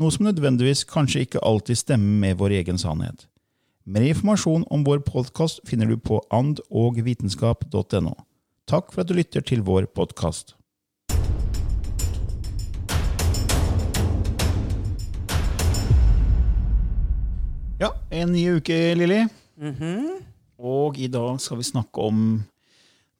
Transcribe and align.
noe 0.00 0.10
som 0.10 0.26
nødvendigvis 0.26 0.82
kanskje 0.90 1.22
ikke 1.24 1.42
alltid 1.46 1.78
stemmer 1.78 2.18
med 2.26 2.38
vår 2.40 2.56
egen 2.58 2.78
sannhet. 2.80 3.28
Mer 3.86 4.08
informasjon 4.08 4.64
om 4.72 4.82
vår 4.86 5.04
podkast 5.06 5.60
finner 5.68 5.86
du 5.86 5.98
på 6.00 6.18
andogvitenskap.no. 6.34 8.14
Takk 8.66 8.90
for 8.90 9.04
at 9.04 9.10
du 9.10 9.14
lytter 9.14 9.44
til 9.44 9.62
vår 9.62 9.86
podkast. 9.94 10.56
Ja, 17.78 17.92
en 18.10 18.32
ny 18.32 18.46
uke, 18.56 18.80
Lilly. 18.96 19.24
Og 20.58 20.98
i 20.98 21.10
dag 21.12 21.38
skal 21.42 21.60
vi 21.60 21.70
snakke 21.70 22.00
om 22.00 22.42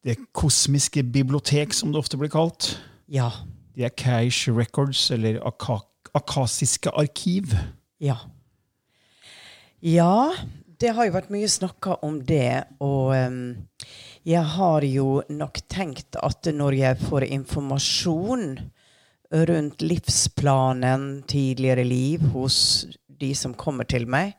det 0.04 0.18
kosmiske 0.32 1.04
bibliotek, 1.04 1.74
som 1.76 1.92
det 1.92 2.00
ofte 2.00 2.18
blir 2.18 2.32
kalt. 2.32 2.74
Ja. 3.06 3.30
Det 3.74 3.84
er 3.84 3.90
Cash 3.98 4.48
Records, 4.54 5.10
eller 5.10 5.42
Aka 5.42 5.80
akasiske 6.14 6.92
arkiv. 6.94 7.54
Ja. 8.02 8.16
Ja, 9.84 10.32
det 10.80 10.94
har 10.96 11.08
jo 11.08 11.16
vært 11.16 11.32
mye 11.34 11.48
snakka 11.50 11.98
om 12.06 12.20
det, 12.24 12.64
og 12.82 13.12
um, 13.12 13.42
jeg 14.24 14.42
har 14.54 14.86
jo 14.88 15.20
nok 15.28 15.60
tenkt 15.68 16.16
at 16.16 16.48
når 16.48 16.78
jeg 16.78 17.00
får 17.04 17.26
informasjon 17.28 18.46
rundt 19.34 19.82
livsplanen, 19.82 21.22
tidligere 21.28 21.84
liv, 21.84 22.24
hos 22.32 22.86
de 23.08 23.34
som 23.36 23.54
kommer 23.54 23.84
til 23.84 24.06
meg, 24.08 24.34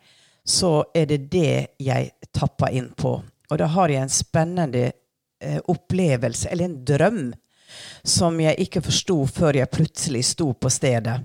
så 0.46 0.84
er 0.96 1.09
det 1.09 1.25
det 1.34 1.78
jeg 1.81 2.12
tapper 2.34 2.74
inn 2.74 2.91
på. 2.97 3.18
Og 3.50 3.59
da 3.62 3.69
har 3.69 3.91
jeg 3.94 4.06
en 4.06 4.14
spennende 4.14 4.85
eh, 4.90 5.59
opplevelse, 5.72 6.50
eller 6.52 6.69
en 6.69 6.80
drøm, 6.85 7.24
som 8.06 8.40
jeg 8.40 8.68
ikke 8.68 8.84
forsto 8.85 9.18
før 9.30 9.58
jeg 9.59 9.74
plutselig 9.74 10.24
sto 10.31 10.52
på 10.53 10.69
stedet. 10.72 11.19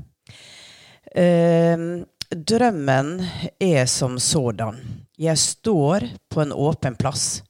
Ehm, 1.14 2.04
drømmen 2.30 3.26
er 3.58 3.86
som 3.86 4.18
sådan. 4.18 4.78
Jeg 5.16 5.38
står 5.38 6.06
på 6.28 6.42
en 6.42 6.52
åpen 6.52 6.96
plass. 6.96 7.42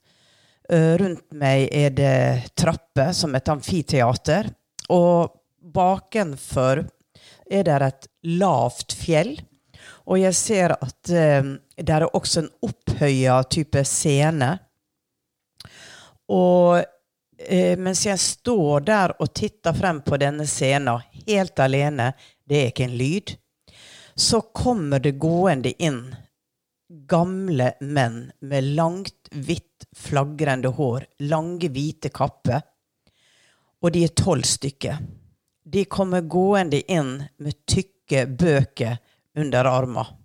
Eh, 0.68 0.96
rundt 0.96 1.26
meg 1.32 1.68
er 1.72 1.90
det 1.90 2.54
trapper 2.56 3.12
som 3.12 3.34
et 3.34 3.48
amfiteater. 3.48 4.48
Og 4.88 5.34
bakenfor 5.60 6.86
er 7.50 7.66
det 7.66 7.76
et 7.82 8.08
lavt 8.40 8.96
fjell. 8.96 9.36
Og 10.08 10.20
jeg 10.22 10.34
ser 10.34 10.74
at 10.78 11.12
eh, 11.12 11.52
det 11.76 11.96
er 11.96 12.08
også 12.08 12.44
en 12.44 12.50
opphøya 12.64 13.42
type 13.50 13.84
scene. 13.84 14.54
Og 16.30 16.80
eh, 16.80 17.76
mens 17.78 18.06
jeg 18.06 18.18
står 18.18 18.88
der 18.88 19.14
og 19.18 19.34
titter 19.34 19.76
frem 19.76 20.00
på 20.06 20.16
denne 20.16 20.46
scenen 20.48 21.04
helt 21.26 21.60
alene, 21.60 22.12
det 22.48 22.56
er 22.56 22.72
ikke 22.72 22.88
en 22.88 22.98
lyd, 22.98 23.36
så 24.20 24.40
kommer 24.40 25.00
det 25.00 25.18
gående 25.22 25.72
inn 25.82 26.02
gamle 26.90 27.72
menn 27.80 28.32
med 28.40 28.64
langt, 28.64 29.28
hvitt, 29.30 29.86
flagrende 29.96 30.68
hår, 30.68 31.06
lange, 31.18 31.68
hvite 31.68 32.10
kapper. 32.12 32.62
Og 33.80 33.92
de 33.94 34.04
er 34.04 34.14
tolv 34.18 34.44
stykker. 34.44 34.98
De 35.64 35.84
kommer 35.84 36.26
gående 36.26 36.82
inn 36.92 37.14
med 37.38 37.62
tykke 37.66 38.26
bøker 38.26 38.98
under 39.38 39.70
armen. 39.70 40.16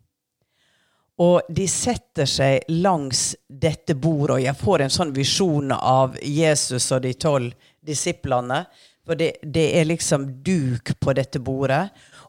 Og 1.22 1.48
de 1.48 1.68
setter 1.72 2.28
seg 2.28 2.66
langs 2.82 3.30
dette 3.48 3.96
bordet, 3.96 4.36
og 4.36 4.44
jeg 4.44 4.60
får 4.60 4.84
en 4.84 4.96
sånn 4.98 5.14
visjon 5.16 5.72
av 5.78 6.18
Jesus 6.20 6.90
og 6.92 7.06
de 7.06 7.14
tolv 7.14 7.72
disiplene. 7.86 8.66
For 9.06 9.16
det, 9.16 9.38
det 9.46 9.70
er 9.80 9.88
liksom 9.88 10.28
duk 10.44 10.92
på 11.00 11.14
dette 11.16 11.40
bordet. 11.40 11.86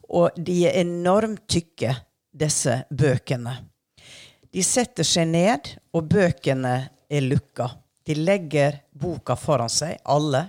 Og 0.08 0.36
de 0.36 0.60
er 0.68 0.80
enormt 0.82 1.46
tykke, 1.50 1.94
disse 2.36 2.82
bøkene. 2.90 3.54
De 4.52 4.62
setter 4.64 5.06
seg 5.06 5.28
ned, 5.32 5.70
og 5.96 6.08
bøkene 6.08 6.74
er 7.08 7.24
lukka. 7.24 7.70
De 8.06 8.14
legger 8.14 8.82
boka 8.92 9.36
foran 9.36 9.72
seg, 9.72 9.98
alle. 10.04 10.44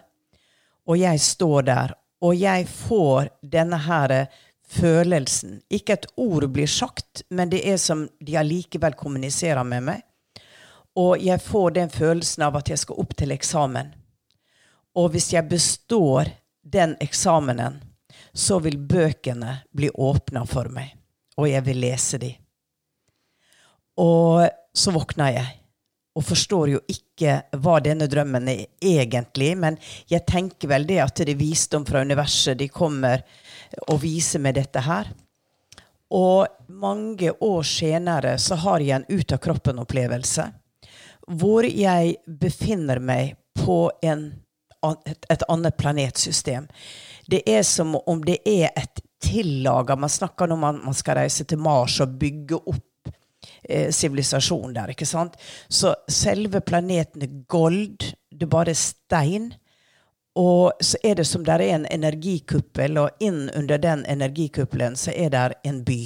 Og 0.88 1.00
jeg 1.00 1.19
står 1.19 1.66
der, 1.68 1.95
og 2.23 2.35
jeg 2.38 2.68
får 2.69 3.31
denne 3.41 3.79
her 3.88 4.13
følelsen. 4.68 5.62
Ikke 5.69 5.97
et 5.97 6.07
ord 6.16 6.47
blir 6.53 6.69
sagt, 6.69 7.24
men 7.29 7.50
det 7.50 7.63
er 7.68 7.79
som 7.81 8.06
de 8.19 8.38
allikevel 8.38 8.97
kommuniserer 9.00 9.63
med 9.68 9.88
meg. 9.89 10.03
Og 10.97 11.22
jeg 11.22 11.41
får 11.44 11.75
den 11.78 11.91
følelsen 11.94 12.47
av 12.47 12.57
at 12.57 12.72
jeg 12.72 12.81
skal 12.81 13.01
opp 13.01 13.13
til 13.18 13.34
eksamen. 13.35 13.91
Og 14.97 15.12
hvis 15.13 15.31
jeg 15.34 15.50
består 15.50 16.31
den 16.63 16.95
eksamenen, 17.03 17.78
så 18.38 18.59
vil 18.62 18.78
bøkene 18.78 19.62
bli 19.74 19.90
åpna 19.90 20.46
for 20.46 20.70
meg, 20.74 20.92
og 21.38 21.50
jeg 21.50 21.66
vil 21.66 21.80
lese 21.81 22.20
de. 22.22 22.31
Og 23.98 24.46
så 24.78 24.94
våkner 24.94 25.34
jeg 25.34 25.53
og 26.18 26.25
forstår 26.25 26.72
jo 26.72 26.80
ikke 26.90 27.36
hva 27.62 27.78
denne 27.86 28.08
drømmen 28.09 28.48
er 28.50 28.64
egentlig, 28.81 29.52
men 29.58 29.78
jeg 30.09 30.25
tenker 30.30 30.70
vel 30.72 30.88
det 30.90 31.00
at 31.03 31.22
det 31.22 31.34
er 31.36 31.40
visdom 31.40 31.86
fra 31.86 32.02
universet. 32.02 32.58
De 32.58 32.70
kommer 32.74 33.22
og 33.86 34.02
viser 34.02 34.42
meg 34.42 34.58
dette 34.58 34.81
her. 34.81 35.12
Og 36.14 36.48
mange 36.74 37.34
år 37.44 37.68
senere 37.68 38.38
så 38.42 38.58
har 38.64 38.81
jeg 38.81 39.02
en 39.02 39.09
ut-av-kroppen-opplevelse 39.19 40.48
hvor 41.28 41.68
jeg 41.68 42.16
befinner 42.25 43.02
meg 43.04 43.36
på 43.60 43.90
en, 44.06 44.30
et 44.88 45.44
annet 45.51 45.75
planetsystem. 45.75 46.69
Det 47.27 47.41
er 47.50 47.63
som 47.68 47.95
om 47.95 48.24
det 48.24 48.39
er 48.45 48.71
et 48.75 49.01
tillaga 49.24 49.95
Man 49.95 50.09
snakker 50.09 50.51
om 50.53 50.63
at 50.63 50.83
man 50.85 50.94
skal 50.94 51.18
reise 51.18 51.44
til 51.44 51.59
Mars 51.59 52.00
og 52.03 52.19
bygge 52.19 52.56
opp 52.56 52.83
sivilisasjon 53.91 54.74
der. 54.74 54.91
ikke 54.91 55.06
sant? 55.06 55.35
Så 55.68 55.94
selve 56.07 56.62
planeten 56.62 57.24
er 57.24 57.33
gold. 57.47 58.03
Det 58.31 58.45
er 58.45 58.51
bare 58.51 58.75
stein. 58.75 59.51
Og 60.38 60.71
så 60.81 60.97
er 61.03 61.15
det 61.15 61.25
som 61.25 61.44
det 61.44 61.56
er 61.57 61.63
en 61.74 61.85
energikuppel, 61.89 62.97
og 63.01 63.24
inn 63.24 63.50
under 63.57 63.81
den 63.81 64.06
energikuppelen 64.06 64.95
så 64.95 65.12
er 65.12 65.31
det 65.33 65.45
en 65.65 65.81
by. 65.83 66.01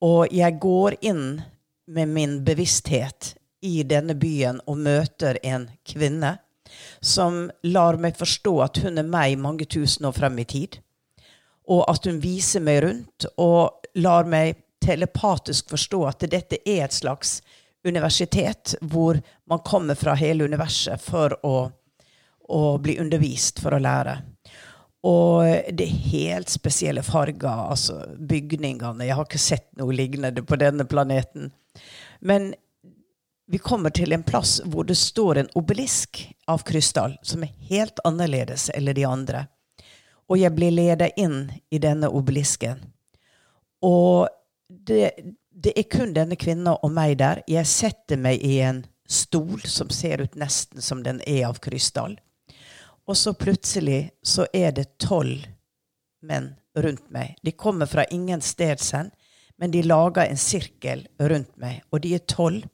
Og 0.00 0.32
jeg 0.32 0.56
går 0.60 0.96
inn 1.04 1.42
med 1.86 2.08
min 2.08 2.38
bevissthet 2.44 3.34
i 3.60 3.82
denne 3.84 4.14
byen 4.16 4.62
og 4.66 4.80
møter 4.80 5.36
en 5.44 5.68
kvinne 5.84 6.38
som 7.00 7.50
lar 7.62 7.98
meg 8.00 8.18
forstå 8.18 8.54
at 8.64 8.80
hun 8.84 9.00
er 9.00 9.08
meg 9.08 9.38
mange 9.40 9.66
tusen 9.70 10.08
år 10.08 10.16
frem 10.16 10.38
i 10.42 10.46
tid. 10.48 10.80
Og 11.70 11.84
at 11.90 12.06
hun 12.08 12.20
viser 12.22 12.64
meg 12.64 12.82
rundt 12.84 13.28
og 13.36 13.86
lar 14.00 14.28
meg 14.28 14.62
telepatisk 14.80 15.70
forstå 15.70 16.04
at 16.08 16.24
dette 16.32 16.60
er 16.64 16.86
et 16.86 16.96
slags 16.96 17.40
universitet 17.84 18.74
hvor 18.80 19.20
man 19.48 19.62
kommer 19.64 19.94
fra 19.94 20.14
hele 20.18 20.44
universet 20.44 21.00
for 21.00 21.36
å, 21.46 21.70
å 22.48 22.62
bli 22.82 22.98
undervist 23.00 23.60
for 23.62 23.76
å 23.76 23.82
lære. 23.82 24.18
Og 25.08 25.72
det 25.72 25.86
er 25.86 26.08
helt 26.12 26.50
spesielle 26.52 27.02
farger, 27.04 27.70
altså 27.72 28.02
bygningene. 28.18 29.06
Jeg 29.06 29.16
har 29.16 29.28
ikke 29.28 29.40
sett 29.40 29.70
noe 29.80 29.96
lignende 29.96 30.44
på 30.44 30.58
denne 30.60 30.84
planeten. 30.84 31.48
Men 32.20 32.52
vi 33.50 33.58
kommer 33.58 33.90
til 33.90 34.12
en 34.12 34.22
plass 34.22 34.60
hvor 34.64 34.86
det 34.86 34.94
står 34.94 35.38
en 35.38 35.48
obelisk 35.58 36.20
av 36.46 36.62
krystall 36.66 37.16
som 37.22 37.42
er 37.42 37.56
helt 37.70 37.98
annerledes 38.06 38.68
enn 38.70 38.92
de 38.94 39.04
andre. 39.06 39.48
Og 40.30 40.38
jeg 40.38 40.54
blir 40.54 40.70
ledet 40.70 41.16
inn 41.18 41.50
i 41.70 41.80
denne 41.82 42.06
obelisken. 42.14 42.78
Og 43.82 44.28
det, 44.68 45.10
det 45.50 45.74
er 45.74 45.90
kun 45.90 46.14
denne 46.14 46.38
kvinna 46.38 46.76
og 46.78 46.94
meg 46.94 47.16
der. 47.18 47.42
Jeg 47.50 47.66
setter 47.66 48.22
meg 48.22 48.38
i 48.38 48.60
en 48.62 48.84
stol 49.10 49.58
som 49.66 49.90
ser 49.90 50.22
ut 50.22 50.38
nesten 50.38 50.78
som 50.78 51.02
den 51.02 51.18
er 51.26 51.48
av 51.50 51.58
krystall. 51.58 52.20
Og 53.10 53.18
så 53.18 53.34
plutselig 53.34 54.12
så 54.22 54.46
er 54.54 54.76
det 54.78 54.92
tolv 55.02 55.48
menn 56.22 56.52
rundt 56.78 57.08
meg. 57.10 57.34
De 57.42 57.50
kommer 57.50 57.90
fra 57.90 58.06
ingen 58.14 58.40
steds 58.46 58.92
hen, 58.94 59.10
men 59.58 59.74
de 59.74 59.82
lager 59.82 60.28
en 60.28 60.38
sirkel 60.38 61.08
rundt 61.18 61.56
meg. 61.58 61.82
Og 61.90 62.06
de 62.06 62.14
er 62.14 62.28
tolv. 62.30 62.68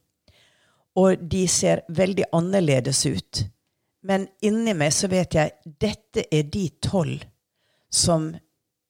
Og 0.97 1.19
de 1.21 1.45
ser 1.49 1.85
veldig 1.89 2.31
annerledes 2.33 3.05
ut. 3.07 3.45
Men 4.07 4.29
inni 4.41 4.75
meg 4.75 4.95
så 4.95 5.11
vet 5.13 5.35
jeg 5.35 5.75
dette 5.83 6.25
er 6.31 6.47
de 6.53 6.69
tolv 6.81 7.25
som 7.93 8.31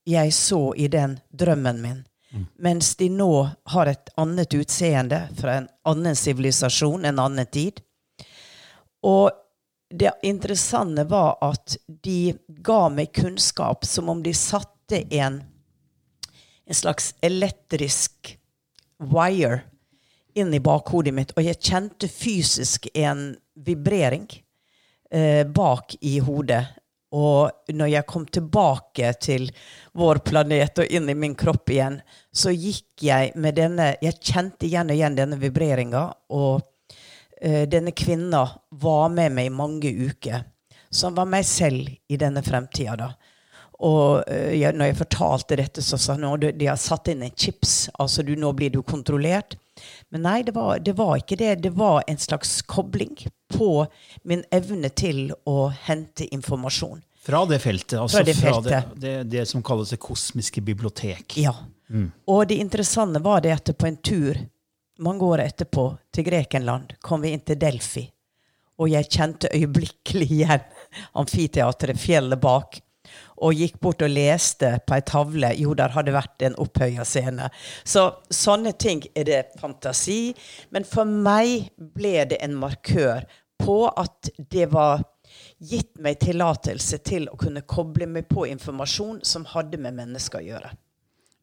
jeg 0.07 0.35
så 0.35 0.61
i 0.75 0.89
den 0.93 1.17
drømmen 1.31 1.81
min. 1.83 2.05
Mm. 2.31 2.45
Mens 2.63 2.95
de 3.01 3.09
nå 3.11 3.49
har 3.73 3.91
et 3.91 4.13
annet 4.21 4.55
utseende 4.55 5.25
fra 5.39 5.57
en 5.61 5.69
annen 5.89 6.17
sivilisasjon, 6.17 7.05
en 7.05 7.19
annen 7.23 7.49
tid. 7.51 7.81
Og 9.03 9.31
det 9.91 10.13
interessante 10.27 11.05
var 11.09 11.39
at 11.47 11.77
de 11.87 12.35
ga 12.47 12.89
meg 12.93 13.15
kunnskap 13.15 13.87
som 13.87 14.11
om 14.13 14.23
de 14.23 14.35
satte 14.35 15.03
en, 15.15 15.41
en 16.67 16.75
slags 16.75 17.15
elektrisk 17.23 18.37
wire 18.99 19.63
inn 20.37 20.55
i 20.55 20.63
bakhodet 20.63 21.15
mitt, 21.15 21.33
og 21.37 21.45
jeg 21.45 21.61
kjente 21.61 22.09
fysisk 22.11 22.89
en 22.95 23.31
vibrering 23.67 24.27
eh, 25.11 25.47
bak 25.47 25.97
i 26.01 26.19
hodet. 26.21 26.65
Og 27.17 27.73
når 27.73 27.91
jeg 27.93 28.07
kom 28.11 28.27
tilbake 28.27 29.13
til 29.23 29.47
vår 29.97 30.21
planet 30.27 30.83
og 30.83 30.91
inn 30.93 31.09
i 31.09 31.17
min 31.17 31.37
kropp 31.39 31.71
igjen, 31.73 32.01
så 32.35 32.53
gikk 32.53 33.07
jeg 33.07 33.31
med 33.41 33.57
denne 33.57 33.95
Jeg 34.03 34.19
kjente 34.21 34.67
igjen 34.67 34.91
og 34.91 34.99
igjen 34.99 35.17
denne 35.17 35.39
vibreringa. 35.41 36.11
og 36.29 36.61
eh, 37.41 37.65
denne 37.69 37.93
kvinna 37.93 38.45
var 38.71 39.09
med 39.09 39.33
meg 39.33 39.47
i 39.47 39.55
mange 39.55 39.93
uker. 40.11 40.45
Som 40.91 41.15
var 41.15 41.27
meg 41.27 41.45
selv 41.45 41.89
i 42.09 42.17
denne 42.17 42.43
fremtida. 42.43 42.97
da. 42.97 43.13
Og 43.85 44.23
uh, 44.25 44.53
jeg, 44.57 44.73
når 44.77 44.93
jeg 44.93 44.99
fortalte 45.03 45.59
dette, 45.61 45.85
så 45.85 45.99
sa 46.01 46.17
han 46.17 46.27
at 46.29 46.47
de 46.57 46.69
har 46.71 46.81
satt 46.81 47.11
inn 47.13 47.25
en 47.27 47.35
chips. 47.37 47.87
Altså 48.01 48.25
du, 48.27 48.35
nå 48.39 48.53
blir 48.57 48.73
du 48.75 48.83
kontrollert. 48.87 49.59
Men 50.09 50.25
nei, 50.25 50.39
det 50.47 50.55
var, 50.57 50.79
det 50.81 50.97
var, 50.97 51.17
ikke 51.21 51.37
det. 51.41 51.55
Det 51.67 51.75
var 51.77 52.03
en 52.09 52.19
slags 52.19 52.63
kobling 52.63 53.15
på 53.53 53.71
min 54.25 54.45
evne 54.55 54.89
til 54.97 55.31
å 55.45 55.69
hente 55.89 56.29
informasjon. 56.33 57.03
Fra 57.27 57.43
det 57.51 57.59
feltet. 57.61 57.99
Altså 58.01 58.23
fra 58.23 58.27
det, 58.27 58.37
feltet. 58.39 58.73
Fra 58.73 58.83
det, 58.95 59.01
det, 59.03 59.31
det 59.35 59.47
som 59.51 59.65
kalles 59.67 59.93
det 59.93 60.01
kosmiske 60.01 60.63
bibliotek. 60.65 61.37
Ja. 61.43 61.55
Mm. 61.91 62.11
Og 62.31 62.47
det 62.49 62.61
interessante 62.63 63.21
var 63.23 63.43
det 63.45 63.55
at 63.59 63.73
på 63.79 63.89
en 63.89 63.99
tur 64.03 64.39
mange 64.99 65.25
år 65.25 65.43
etterpå, 65.45 65.91
til 66.15 66.25
Grekenland, 66.25 66.95
kom 67.01 67.21
vi 67.21 67.35
inn 67.35 67.45
til 67.45 67.59
Delfi. 67.61 68.07
Og 68.81 68.91
jeg 68.93 69.09
kjente 69.13 69.51
øyeblikkelig 69.53 70.29
igjen 70.39 70.65
amfiteatret, 71.21 72.01
fjellet 72.01 72.41
bak. 72.41 72.81
Og 73.45 73.59
gikk 73.59 73.81
bort 73.83 74.05
og 74.05 74.13
leste 74.13 74.77
på 74.87 74.97
ei 74.97 75.03
tavle. 75.07 75.51
Jo, 75.61 75.75
der 75.77 75.93
hadde 75.97 76.15
vært 76.17 76.47
en 76.47 76.57
opphøya 76.63 77.05
scene. 77.09 77.51
Så 77.85 78.09
sånne 78.33 78.73
ting 78.81 79.05
er 79.15 79.29
det 79.29 79.43
fantasi. 79.61 80.35
Men 80.73 80.89
for 80.89 81.05
meg 81.05 81.69
ble 81.77 82.23
det 82.33 82.41
en 82.45 82.57
markør 82.61 83.27
på 83.61 83.83
at 83.89 84.33
det 84.53 84.71
var 84.73 85.05
gitt 85.59 85.95
meg 86.03 86.19
tillatelse 86.21 86.99
til 87.05 87.31
å 87.33 87.39
kunne 87.41 87.65
koble 87.69 88.09
meg 88.09 88.29
på 88.29 88.47
informasjon 88.51 89.23
som 89.25 89.47
hadde 89.53 89.81
med 89.81 89.97
mennesker 89.97 90.43
å 90.43 90.49
gjøre. 90.51 90.73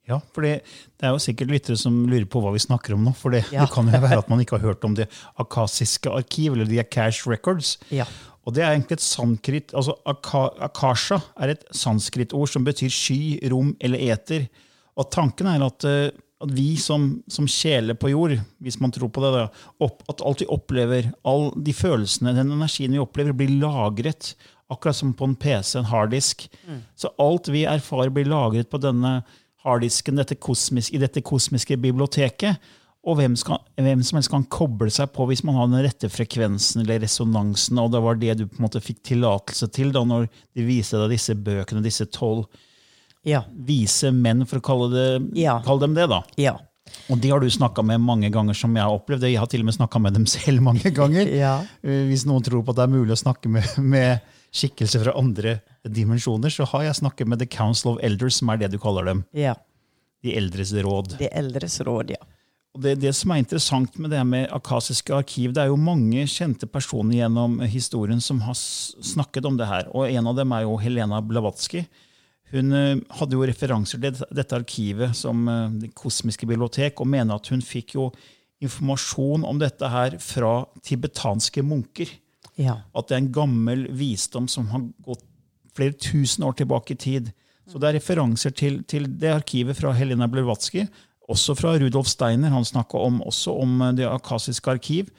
Ja, 0.03 0.17
for 0.35 0.43
det, 0.43 0.65
det, 0.99 1.07
er 1.07 1.13
jo 1.15 1.21
sikkert 1.23 1.53
lyttere 1.53 1.79
som 1.79 2.01
lurer 2.11 2.25
på 2.27 2.41
hva 2.43 2.51
vi 2.51 2.59
snakker 2.59 2.95
om 2.97 3.05
nå. 3.07 3.13
For 3.15 3.31
det, 3.31 3.45
ja. 3.53 3.63
det 3.63 3.71
kan 3.71 3.87
jo 3.87 4.01
være 4.03 4.19
at 4.19 4.29
man 4.31 4.41
ikke 4.43 4.57
har 4.59 4.73
hørt 4.73 4.83
om 4.83 4.97
det 4.97 5.07
akasiske 5.43 6.11
arkiv, 6.11 6.57
eller 6.57 6.67
de 6.67 6.81
Akash 6.83 7.23
Records. 7.29 7.77
Ja. 7.93 8.07
Og 8.43 8.55
det 8.55 8.63
er 8.63 8.73
egentlig 8.73 8.97
et 8.99 9.05
sanskrit, 9.05 9.71
altså 9.71 9.95
Akasha 10.03 11.21
er 11.39 11.53
et 11.53 11.63
sanskrit-ord 11.71 12.51
som 12.51 12.65
betyr 12.67 12.91
sky, 12.91 13.37
rom 13.51 13.71
eller 13.79 14.01
eter. 14.11 14.49
Og 14.99 15.07
tanken 15.13 15.47
er 15.47 15.63
at, 15.63 15.85
eh, 15.87 16.09
at 16.43 16.51
vi 16.51 16.73
som, 16.81 17.07
som, 17.31 17.47
sjeler 17.47 17.95
på 17.95 18.11
jord, 18.11 18.35
hvis 18.59 18.79
man 18.83 18.91
tror 18.91 19.13
på 19.15 19.23
det, 19.23 19.31
da, 19.37 19.45
opp, 19.87 20.03
at 20.11 20.25
alt 20.27 20.43
vi 20.43 20.49
opplever, 20.51 21.07
all 21.23 21.53
de 21.55 21.75
følelsene, 21.75 22.35
den 22.35 22.51
energien 22.57 22.93
vi 22.93 23.01
opplever, 23.01 23.35
blir 23.37 23.55
lagret. 23.63 24.33
Akkurat 24.71 24.97
som 24.97 25.15
på 25.15 25.27
en 25.29 25.37
PC, 25.39 25.77
en 25.79 25.87
harddisk. 25.87 26.47
Mm. 26.67 26.83
Så 26.99 27.13
alt 27.21 27.47
vi 27.51 27.63
erfarer, 27.69 28.11
blir 28.11 28.27
lagret 28.27 28.71
på 28.71 28.81
denne 28.81 29.21
harddisken 29.63 30.19
dette 30.19 30.35
kosmiske, 30.35 30.97
i 30.97 30.99
dette 30.99 31.23
kosmiske 31.23 31.77
biblioteket. 31.79 32.59
Og 33.03 33.17
hvem, 33.19 33.33
skal, 33.35 33.59
hvem, 33.75 33.99
som 34.05 34.15
helst 34.15 34.31
kan 34.31 34.45
koble 34.47 34.87
seg 34.93 35.09
på 35.11 35.25
hvis 35.27 35.41
man 35.43 35.57
har 35.59 35.67
den 35.67 35.83
rette 35.83 36.07
frekvensen 36.07 36.85
eller 36.85 37.01
resonansen. 37.03 37.81
Og 37.81 37.89
det 37.91 37.99
var 38.05 38.19
det 38.19 38.37
du 38.39 38.45
på 38.47 38.61
en 38.61 38.67
måte 38.67 38.83
fikk 38.83 39.01
tillatelse 39.09 39.67
til 39.75 39.91
da 39.95 40.05
når 40.07 40.29
de 40.55 40.67
viste 40.67 41.01
deg 41.01 41.11
disse 41.11 41.35
bøkene, 41.35 41.83
disse 41.83 42.07
tolv 42.15 42.45
ja. 43.27 43.43
vise 43.51 44.11
menn, 44.15 44.45
for 44.47 44.61
å 44.61 44.63
kalle, 44.63 44.87
det, 44.93 45.07
ja. 45.39 45.57
kalle 45.65 45.83
dem 45.83 45.97
det. 45.97 46.07
da. 46.11 46.21
Ja. 46.39 46.55
Og 47.11 47.19
de 47.19 47.31
har 47.31 47.43
du 47.43 47.49
snakka 47.51 47.83
med 47.85 48.03
mange 48.03 48.29
ganger, 48.31 48.55
som 48.55 48.75
jeg 48.75 48.85
har 48.85 48.95
opplevd. 48.95 49.25
Jeg 49.27 49.41
har 49.41 49.49
til 49.51 49.63
og 49.63 49.67
med 49.67 49.77
snakka 49.77 49.99
med 50.03 50.15
dem 50.15 50.27
selv 50.35 50.63
mange 50.63 50.93
ganger. 50.95 51.27
Ja. 51.27 51.57
Eh, 51.83 52.05
hvis 52.09 52.27
noen 52.29 52.45
tror 52.45 52.63
på 52.63 52.75
at 52.75 52.81
det 52.81 52.87
er 52.87 52.95
mulig 52.95 53.15
å 53.15 53.21
snakke 53.23 53.51
med, 53.51 53.67
med 53.83 54.23
skikkelser 54.53 55.03
fra 55.07 55.15
andre 55.19 55.57
dimensjoner, 55.83 56.53
så 56.53 56.67
har 56.71 56.87
jeg 56.87 57.01
snakket 57.01 57.31
med 57.31 57.41
The 57.41 57.49
Council 57.49 57.95
of 57.95 58.03
Elders, 58.05 58.39
som 58.39 58.51
er 58.53 58.63
det 58.63 58.73
du 58.75 58.79
kaller 58.81 59.07
dem. 59.09 59.25
Ja. 59.35 59.57
De 60.23 60.35
eldres 60.39 60.71
råd. 60.71 61.17
De 61.19 61.27
eldres 61.35 61.81
råd, 61.83 62.13
ja. 62.15 62.21
Og 62.73 62.81
det, 62.81 62.95
det, 63.03 63.11
som 63.13 63.31
er 63.31 63.43
interessant 63.43 63.99
med 64.01 64.09
det 64.09 64.21
med 64.25 64.47
akasiske 64.53 65.13
arkiv, 65.13 65.51
det 65.53 65.61
er 65.61 65.69
jo 65.69 65.77
mange 65.77 66.25
kjente 66.29 66.65
personer 66.65 67.19
gjennom 67.19 67.59
historien 67.69 68.21
som 68.23 68.39
har 68.47 68.57
snakket 68.57 69.45
om 69.45 69.59
det 69.59 69.67
her. 69.69 69.91
Og 69.93 70.09
en 70.09 70.29
av 70.31 70.39
dem 70.39 70.55
er 70.57 70.65
jo 70.65 70.79
Helena 70.81 71.19
Blavatsky. 71.21 71.83
Hun 72.53 72.73
uh, 72.73 72.97
hadde 73.19 73.37
jo 73.37 73.45
referanser 73.45 74.01
til 74.01 74.17
dette 74.33 74.57
arkivet 74.57 75.13
som 75.17 75.45
uh, 75.49 75.69
Det 75.69 75.91
kosmiske 75.97 76.49
bibliotek, 76.49 76.97
og 77.01 77.09
mener 77.13 77.37
at 77.37 77.49
hun 77.53 77.61
fikk 77.65 77.93
jo 77.99 78.09
informasjon 78.63 79.45
om 79.45 79.61
dette 79.61 79.89
her 79.89 80.17
fra 80.23 80.63
tibetanske 80.81 81.61
munker. 81.65 82.09
Ja. 82.57 82.79
At 82.93 83.09
det 83.09 83.17
er 83.17 83.23
en 83.23 83.33
gammel 83.37 83.87
visdom 83.93 84.49
som 84.49 84.69
har 84.73 84.85
gått 85.05 85.25
flere 85.77 85.97
tusen 85.97 86.45
år 86.45 86.57
tilbake 86.57 86.93
i 86.93 87.01
tid. 87.05 87.31
Så 87.69 87.79
det 87.79 87.89
er 87.89 87.97
referanser 87.97 88.53
til, 88.55 88.81
til 88.89 89.07
det 89.19 89.31
arkivet 89.33 89.77
fra 89.77 89.93
Helena 89.95 90.27
Blavatsky, 90.29 90.87
også 91.33 91.55
fra 91.57 91.75
Rudolf 91.81 92.09
Steiner. 92.11 92.53
Han 92.53 92.65
snakka 92.67 93.01
om, 93.01 93.21
også 93.25 93.55
om 93.63 93.81
det 93.97 94.07
akasiske 94.09 94.77
arkiv. 94.77 95.11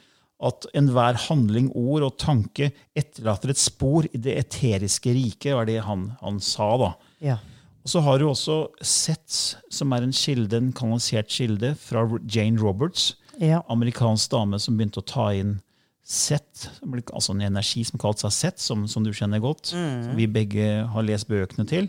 At 0.44 0.66
enhver 0.76 1.18
handling, 1.28 1.70
ord 1.78 2.08
og 2.08 2.16
tanke 2.20 2.72
etterlater 2.96 3.52
et 3.52 3.60
spor 3.60 4.08
i 4.10 4.20
det 4.20 4.34
eteriske 4.40 5.14
riket, 5.14 5.54
var 5.56 5.68
det 5.68 5.80
han, 5.86 6.10
han 6.20 6.40
sa. 6.42 6.70
da. 6.80 6.90
Ja. 7.24 7.38
Og 7.84 7.92
så 7.92 8.00
har 8.00 8.18
du 8.18 8.26
også 8.30 8.58
Sett, 8.80 9.58
som 9.72 9.92
er 9.92 10.06
en 10.06 10.16
kilde, 10.16 10.56
en 10.56 10.72
kanalisert 10.76 11.28
kilde 11.32 11.74
fra 11.80 12.06
Jane 12.24 12.60
Roberts. 12.60 13.12
Ja. 13.40 13.60
Amerikansk 13.72 14.32
dame 14.32 14.60
som 14.62 14.78
begynte 14.78 15.02
å 15.02 15.08
ta 15.08 15.28
inn 15.36 15.58
Sett, 16.04 16.66
altså 16.84 17.32
en 17.32 17.46
energi 17.46 17.80
som 17.88 18.00
kalte 18.00 18.26
seg 18.26 18.34
Sett, 18.36 18.60
som, 18.60 18.82
som, 18.90 19.04
du 19.06 19.12
kjenner 19.16 19.40
godt. 19.40 19.72
Mm. 19.72 20.02
Som 20.08 20.18
vi 20.18 20.26
begge 20.28 20.66
har 20.92 21.06
lest 21.06 21.30
bøkene 21.30 21.64
til. 21.68 21.88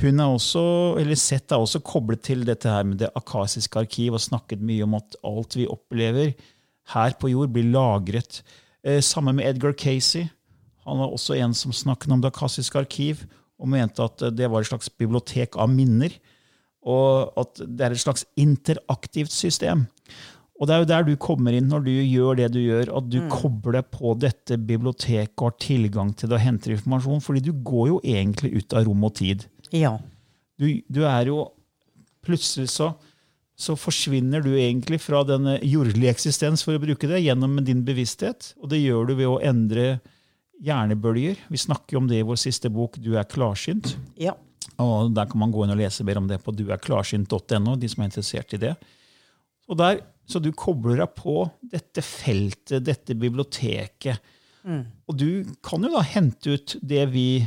Hun 0.00 0.20
er 0.22 0.32
også, 0.32 0.62
eller 1.00 1.18
Sett 1.20 1.52
er 1.52 1.60
også 1.60 1.82
koblet 1.84 2.22
til 2.24 2.46
dette 2.48 2.70
her 2.70 2.86
med 2.88 3.02
det 3.02 3.12
akasiske 3.18 3.82
arkiv 3.84 4.16
og 4.16 4.24
snakket 4.24 4.62
mye 4.64 4.86
om 4.86 4.96
at 4.98 5.18
alt 5.28 5.56
vi 5.58 5.68
opplever 5.70 6.32
her 6.94 7.16
på 7.20 7.30
jord, 7.30 7.52
blir 7.54 7.68
lagret. 7.70 8.40
Eh, 8.82 9.00
sammen 9.04 9.36
med 9.38 9.46
Edgar 9.46 9.76
Casey. 9.78 10.26
Han 10.86 10.98
var 10.98 11.12
også 11.14 11.36
en 11.38 11.54
som 11.54 11.74
snakket 11.74 12.10
om 12.10 12.22
det 12.22 12.32
akasiske 12.32 12.78
arkiv 12.80 13.22
og 13.62 13.70
mente 13.70 14.02
at 14.02 14.24
det 14.34 14.48
var 14.50 14.64
et 14.64 14.70
slags 14.72 14.90
bibliotek 14.90 15.56
av 15.60 15.70
minner. 15.70 16.14
Og 16.82 17.30
at 17.38 17.62
det 17.62 17.86
er 17.86 17.94
et 17.94 18.02
slags 18.02 18.24
interaktivt 18.34 19.30
system. 19.30 19.86
Og 20.58 20.66
det 20.66 20.74
er 20.74 20.82
jo 20.82 20.88
der 20.90 21.06
du 21.06 21.12
kommer 21.18 21.54
inn 21.54 21.70
når 21.70 21.86
du 21.86 21.92
gjør 21.92 22.36
det 22.38 22.48
du 22.54 22.60
gjør, 22.60 22.90
at 22.98 23.06
du 23.10 23.20
mm. 23.22 23.30
kobler 23.32 23.82
på 23.86 24.12
dette 24.18 24.58
biblioteket 24.58 25.34
og 25.38 25.48
har 25.48 25.56
tilgang 25.62 26.12
til 26.14 26.30
det 26.30 26.38
og 26.38 26.44
henter 26.44 26.74
informasjon. 26.74 27.22
fordi 27.22 27.40
du 27.46 27.52
går 27.52 27.88
jo 27.88 28.00
egentlig 28.02 28.52
ut 28.58 28.76
av 28.78 28.86
rom 28.86 29.06
og 29.08 29.14
tid. 29.18 29.46
Ja. 29.72 29.96
Du, 30.60 30.68
du 30.88 31.02
er 31.08 31.32
jo 31.32 31.46
Plutselig 32.22 32.68
så, 32.70 32.92
så 33.58 33.74
forsvinner 33.74 34.44
du 34.44 34.52
egentlig 34.54 35.00
fra 35.02 35.24
den 35.26 35.48
jordlige 35.66 36.12
eksistens, 36.14 36.62
for 36.62 36.78
å 36.78 36.82
bruke 36.84 37.08
det, 37.10 37.18
gjennom 37.24 37.56
din 37.66 37.80
bevissthet. 37.82 38.52
Og 38.62 38.70
det 38.70 38.78
gjør 38.78 39.08
du 39.08 39.16
ved 39.18 39.26
å 39.26 39.40
endre 39.42 39.86
hjernebølger. 40.62 41.40
Vi 41.50 41.58
snakker 41.58 41.96
jo 41.96 42.02
om 42.04 42.06
det 42.06 42.20
i 42.20 42.26
vår 42.28 42.38
siste 42.38 42.70
bok 42.70 43.00
'Du 43.02 43.16
er 43.18 43.26
klarsynt'. 43.26 43.96
Ja. 44.22 44.36
Og 44.78 45.10
Der 45.14 45.26
kan 45.26 45.42
man 45.42 45.50
gå 45.50 45.64
inn 45.64 45.74
og 45.74 45.80
lese 45.82 46.06
mer 46.06 46.18
om 46.22 46.28
det 46.30 46.38
på 46.44 46.54
duerklarsynt.no. 46.54 47.74
de 47.76 47.88
som 47.90 48.02
er 48.02 48.10
interessert 48.12 48.54
i 48.54 48.62
det. 48.62 48.76
Og 49.68 49.78
der, 49.78 50.00
så 50.26 50.38
du 50.38 50.52
kobler 50.52 51.02
deg 51.02 51.10
på 51.18 51.50
dette 51.60 52.02
feltet, 52.02 52.84
dette 52.86 53.14
biblioteket. 53.18 54.22
Og 55.10 55.18
du 55.18 55.44
kan 55.62 55.82
jo 55.82 55.90
da 55.90 56.02
hente 56.06 56.54
ut 56.54 56.76
det 56.80 57.06
vi 57.10 57.42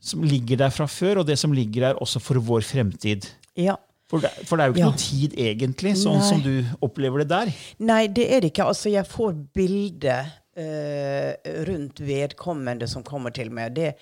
som 0.00 0.24
ligger 0.24 0.56
der 0.64 0.70
fra 0.74 0.86
før, 0.88 1.20
og 1.22 1.26
det 1.28 1.38
som 1.38 1.52
ligger 1.52 1.90
der 1.90 2.00
også 2.02 2.20
for 2.20 2.40
vår 2.40 2.66
fremtid. 2.66 3.28
ja. 3.56 3.76
For 4.10 4.18
det, 4.18 4.30
for 4.42 4.58
det 4.58 4.64
er 4.64 4.66
jo 4.66 4.74
ikke 4.74 4.80
Ja. 4.80 4.86
noe 4.90 4.98
tid, 4.98 5.34
egentlig, 5.38 5.92
sånn 5.94 6.16
Nei. 6.18 6.28
som 6.28 6.40
du 6.42 6.64
opplever 6.82 7.18
det 7.22 7.28
der. 7.30 7.52
Nei, 7.78 8.08
det 8.08 8.24
er 8.26 8.40
det 8.42 8.48
ikke. 8.50 8.64
Altså, 8.66 8.90
jeg 8.90 9.06
får 9.06 9.36
bilder 9.54 10.32
uh, 10.58 11.62
rundt 11.68 12.00
vedkommende 12.02 12.88
som 12.90 13.04
kommer 13.06 13.30
til 13.30 13.52
meg. 13.54 13.76
Det 13.76 13.92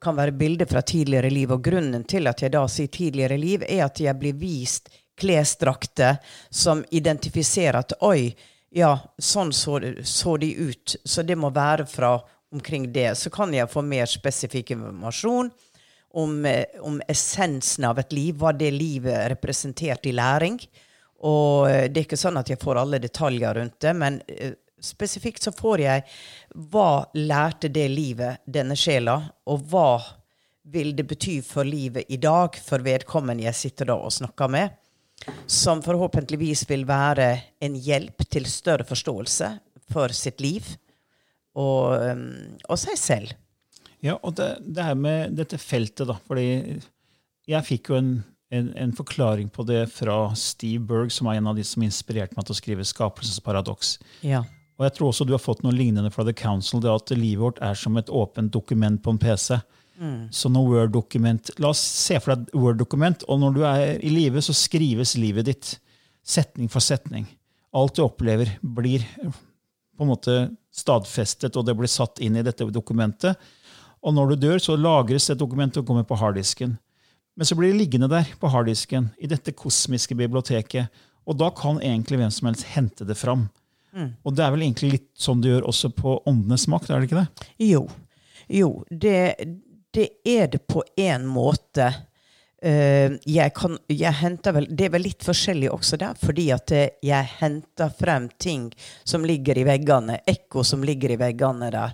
kan 0.00 0.14
være 0.14 0.36
bilder 0.38 0.66
fra 0.70 0.84
tidligere 0.86 1.32
liv. 1.34 1.50
Og 1.50 1.64
grunnen 1.66 2.04
til 2.06 2.28
at 2.30 2.44
jeg 2.44 2.52
da 2.54 2.62
sier 2.70 2.86
tidligere 2.94 3.40
liv, 3.42 3.64
er 3.66 3.82
at 3.88 3.98
jeg 3.98 4.14
blir 4.20 4.38
vist 4.38 4.86
klesdrakter 5.18 6.18
som 6.48 6.84
identifiserer 6.94 7.80
at 7.80 7.96
oi, 8.06 8.36
ja, 8.70 8.92
sånn 9.18 9.50
så, 9.52 9.80
så 10.04 10.36
de 10.38 10.52
ut. 10.68 10.94
Så 11.04 11.26
det 11.26 11.34
må 11.42 11.50
være 11.50 11.86
fra 11.90 12.20
omkring 12.52 12.92
det. 12.92 13.14
Så 13.18 13.30
kan 13.30 13.54
jeg 13.54 13.70
få 13.70 13.82
mer 13.82 14.06
spesifikk 14.10 14.70
informasjon 14.76 15.50
om, 16.16 16.44
eh, 16.46 16.64
om 16.80 17.00
essensen 17.08 17.84
av 17.84 17.98
et 17.98 18.12
liv, 18.12 18.34
hva 18.34 18.52
det 18.56 18.70
livet 18.72 19.30
representerte 19.30 20.08
i 20.08 20.14
læring. 20.16 20.60
Og 21.26 21.68
eh, 21.70 21.88
det 21.88 22.00
er 22.00 22.06
ikke 22.06 22.20
sånn 22.20 22.40
at 22.40 22.52
jeg 22.52 22.60
får 22.62 22.80
alle 22.80 23.02
detaljer 23.02 23.58
rundt 23.60 23.80
det, 23.84 23.92
men 23.96 24.20
eh, 24.28 24.54
spesifikt 24.80 25.48
så 25.48 25.52
får 25.56 25.82
jeg 25.84 26.06
hva 26.72 26.90
lærte 27.16 27.68
det 27.72 27.88
livet 27.92 28.44
denne 28.44 28.76
sjela, 28.78 29.18
og 29.48 29.68
hva 29.70 29.90
vil 30.66 30.94
det 30.96 31.06
bety 31.06 31.38
for 31.46 31.68
livet 31.68 32.10
i 32.10 32.18
dag 32.18 32.56
for 32.58 32.82
vedkommende 32.82 33.46
jeg 33.46 33.58
sitter 33.60 33.92
da 33.92 34.00
og 34.00 34.12
snakker 34.12 34.50
med, 34.50 34.72
som 35.46 35.80
forhåpentligvis 35.82 36.66
vil 36.68 36.84
være 36.88 37.28
en 37.64 37.76
hjelp 37.78 38.26
til 38.28 38.48
større 38.50 38.84
forståelse 38.84 39.52
for 39.92 40.12
sitt 40.16 40.42
liv 40.44 40.66
og, 41.56 41.96
um, 41.96 42.24
og 42.68 42.80
seg 42.80 42.98
selv. 43.00 43.34
Ja, 44.04 44.18
og 44.20 44.36
det, 44.38 44.50
det 44.76 44.84
her 44.84 44.96
med 44.98 45.36
dette 45.38 45.58
feltet, 45.58 46.06
da. 46.08 46.18
fordi 46.28 46.48
jeg 47.48 47.66
fikk 47.66 47.90
jo 47.90 47.98
en, 47.98 48.10
en, 48.54 48.68
en 48.76 48.92
forklaring 48.94 49.48
på 49.52 49.64
det 49.66 49.86
fra 49.94 50.18
Steve 50.38 50.84
Berg, 50.86 51.14
som 51.14 51.30
er 51.30 51.40
en 51.40 51.48
av 51.50 51.56
de 51.58 51.64
som 51.66 51.84
inspirerte 51.86 52.36
meg 52.36 52.46
til 52.46 52.54
å 52.54 52.60
skrive 52.60 52.86
'Skapelsens 52.86 53.40
paradoks'. 53.42 53.96
Ja. 54.26 54.44
Og 54.76 54.84
jeg 54.84 54.96
tror 54.98 55.08
også 55.08 55.24
du 55.24 55.32
har 55.32 55.40
fått 55.40 55.64
noe 55.64 55.72
lignende 55.72 56.12
fra 56.12 56.26
The 56.26 56.36
Council, 56.36 56.82
det 56.84 56.92
at 56.92 57.16
livet 57.16 57.40
vårt 57.40 57.62
er 57.64 57.78
som 57.78 57.96
et 57.96 58.12
åpent 58.12 58.52
dokument 58.52 59.00
på 59.02 59.14
en 59.14 59.22
PC. 59.22 59.56
Så 60.30 60.50
når 60.52 60.68
Word-dokument 60.68 61.50
La 61.62 61.70
oss 61.72 61.80
se 61.80 62.18
for 62.20 62.34
deg 62.34 62.44
et 62.44 62.56
Word-dokument, 62.60 63.24
og 63.32 63.40
når 63.40 63.56
du 63.56 63.62
er 63.64 63.96
i 64.04 64.12
live, 64.12 64.42
så 64.44 64.52
skrives 64.56 65.14
livet 65.16 65.48
ditt 65.48 65.72
setning 66.26 66.68
for 66.72 66.84
setning. 66.84 67.24
Alt 67.76 67.96
du 67.96 68.04
opplever, 68.04 68.50
blir 68.60 69.04
på 69.96 70.04
en 70.04 70.12
måte 70.12 70.36
stadfestet, 70.74 71.56
og 71.56 71.66
det 71.66 71.74
blir 71.76 71.90
satt 71.90 72.20
inn 72.24 72.36
i 72.36 72.44
dette 72.44 72.68
dokumentet. 72.72 73.40
Og 74.04 74.14
når 74.14 74.32
du 74.32 74.46
dør, 74.46 74.58
så 74.62 74.76
lagres 74.78 75.28
det 75.30 75.38
dokumentet 75.40 75.80
og 75.82 75.88
kommer 75.88 76.06
på 76.06 76.18
harddisken. 76.20 76.76
Men 77.36 77.48
så 77.48 77.56
blir 77.56 77.72
det 77.72 77.80
liggende 77.80 78.08
der 78.12 78.28
på 78.40 78.48
harddisken, 78.52 79.10
i 79.18 79.28
dette 79.28 79.52
kosmiske 79.56 80.16
biblioteket. 80.16 80.92
Og 81.26 81.36
da 81.40 81.50
kan 81.50 81.80
egentlig 81.82 82.20
hvem 82.20 82.32
som 82.32 82.48
helst 82.48 82.68
hente 82.76 83.08
det 83.08 83.18
fram. 83.18 83.48
Og 84.22 84.34
det 84.36 84.44
er 84.44 84.52
vel 84.52 84.66
egentlig 84.66 84.92
litt 84.92 85.08
sånn 85.18 85.40
du 85.40 85.48
gjør 85.48 85.68
også 85.70 85.90
på 85.96 86.18
Åndenes 86.28 86.66
makt, 86.68 86.90
er 86.90 87.00
det 87.00 87.08
ikke 87.08 87.22
det? 87.22 87.46
Jo. 87.64 87.86
Jo, 88.52 88.70
det, 88.90 89.18
det 89.96 90.08
er 90.28 90.50
det 90.52 90.60
på 90.68 90.84
en 91.00 91.24
måte. 91.26 91.88
Eh, 92.62 93.12
jeg 93.28 93.52
kan, 93.52 93.76
jeg 93.92 94.30
vel, 94.56 94.66
det 94.72 94.86
er 94.86 94.92
vel 94.94 95.04
litt 95.04 95.24
forskjellig 95.26 95.68
også 95.74 95.98
der, 96.00 96.16
fordi 96.16 96.46
at 96.54 96.72
eh, 96.72 96.94
jeg 97.04 97.28
henter 97.42 97.92
frem 97.92 98.30
ting 98.40 98.70
som 99.04 99.26
ligger 99.28 99.60
i 99.60 99.66
veggene, 99.68 100.22
ekko 100.24 100.64
som 100.64 100.84
ligger 100.84 101.12
i 101.12 101.20
veggene 101.20 101.68
der. 101.74 101.92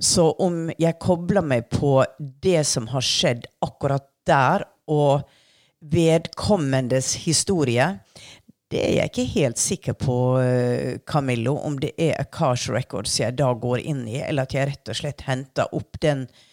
Så 0.00 0.30
om 0.40 0.70
jeg 0.80 0.96
kobler 1.02 1.44
meg 1.44 1.68
på 1.68 1.98
det 2.16 2.64
som 2.64 2.88
har 2.94 3.04
skjedd 3.04 3.44
akkurat 3.66 4.08
der, 4.28 4.64
og 4.90 5.28
vedkommendes 5.80 7.12
historie, 7.26 7.84
det 8.70 8.80
er 8.80 8.94
jeg 8.96 9.10
ikke 9.10 9.30
helt 9.34 9.60
sikker 9.60 9.96
på, 10.00 10.16
eh, 10.40 10.98
Camillo, 11.04 11.58
om 11.60 11.76
det 11.82 11.92
er 11.98 12.16
Akash 12.22 12.72
Records 12.72 13.20
jeg 13.20 13.36
da 13.36 13.52
går 13.52 13.84
inn 13.84 14.06
i, 14.08 14.22
eller 14.24 14.48
at 14.48 14.56
jeg 14.56 14.70
rett 14.70 14.92
og 14.92 14.96
slett 14.96 15.26
henter 15.28 15.74
opp 15.76 16.00
den 16.00 16.24
historien 16.24 16.48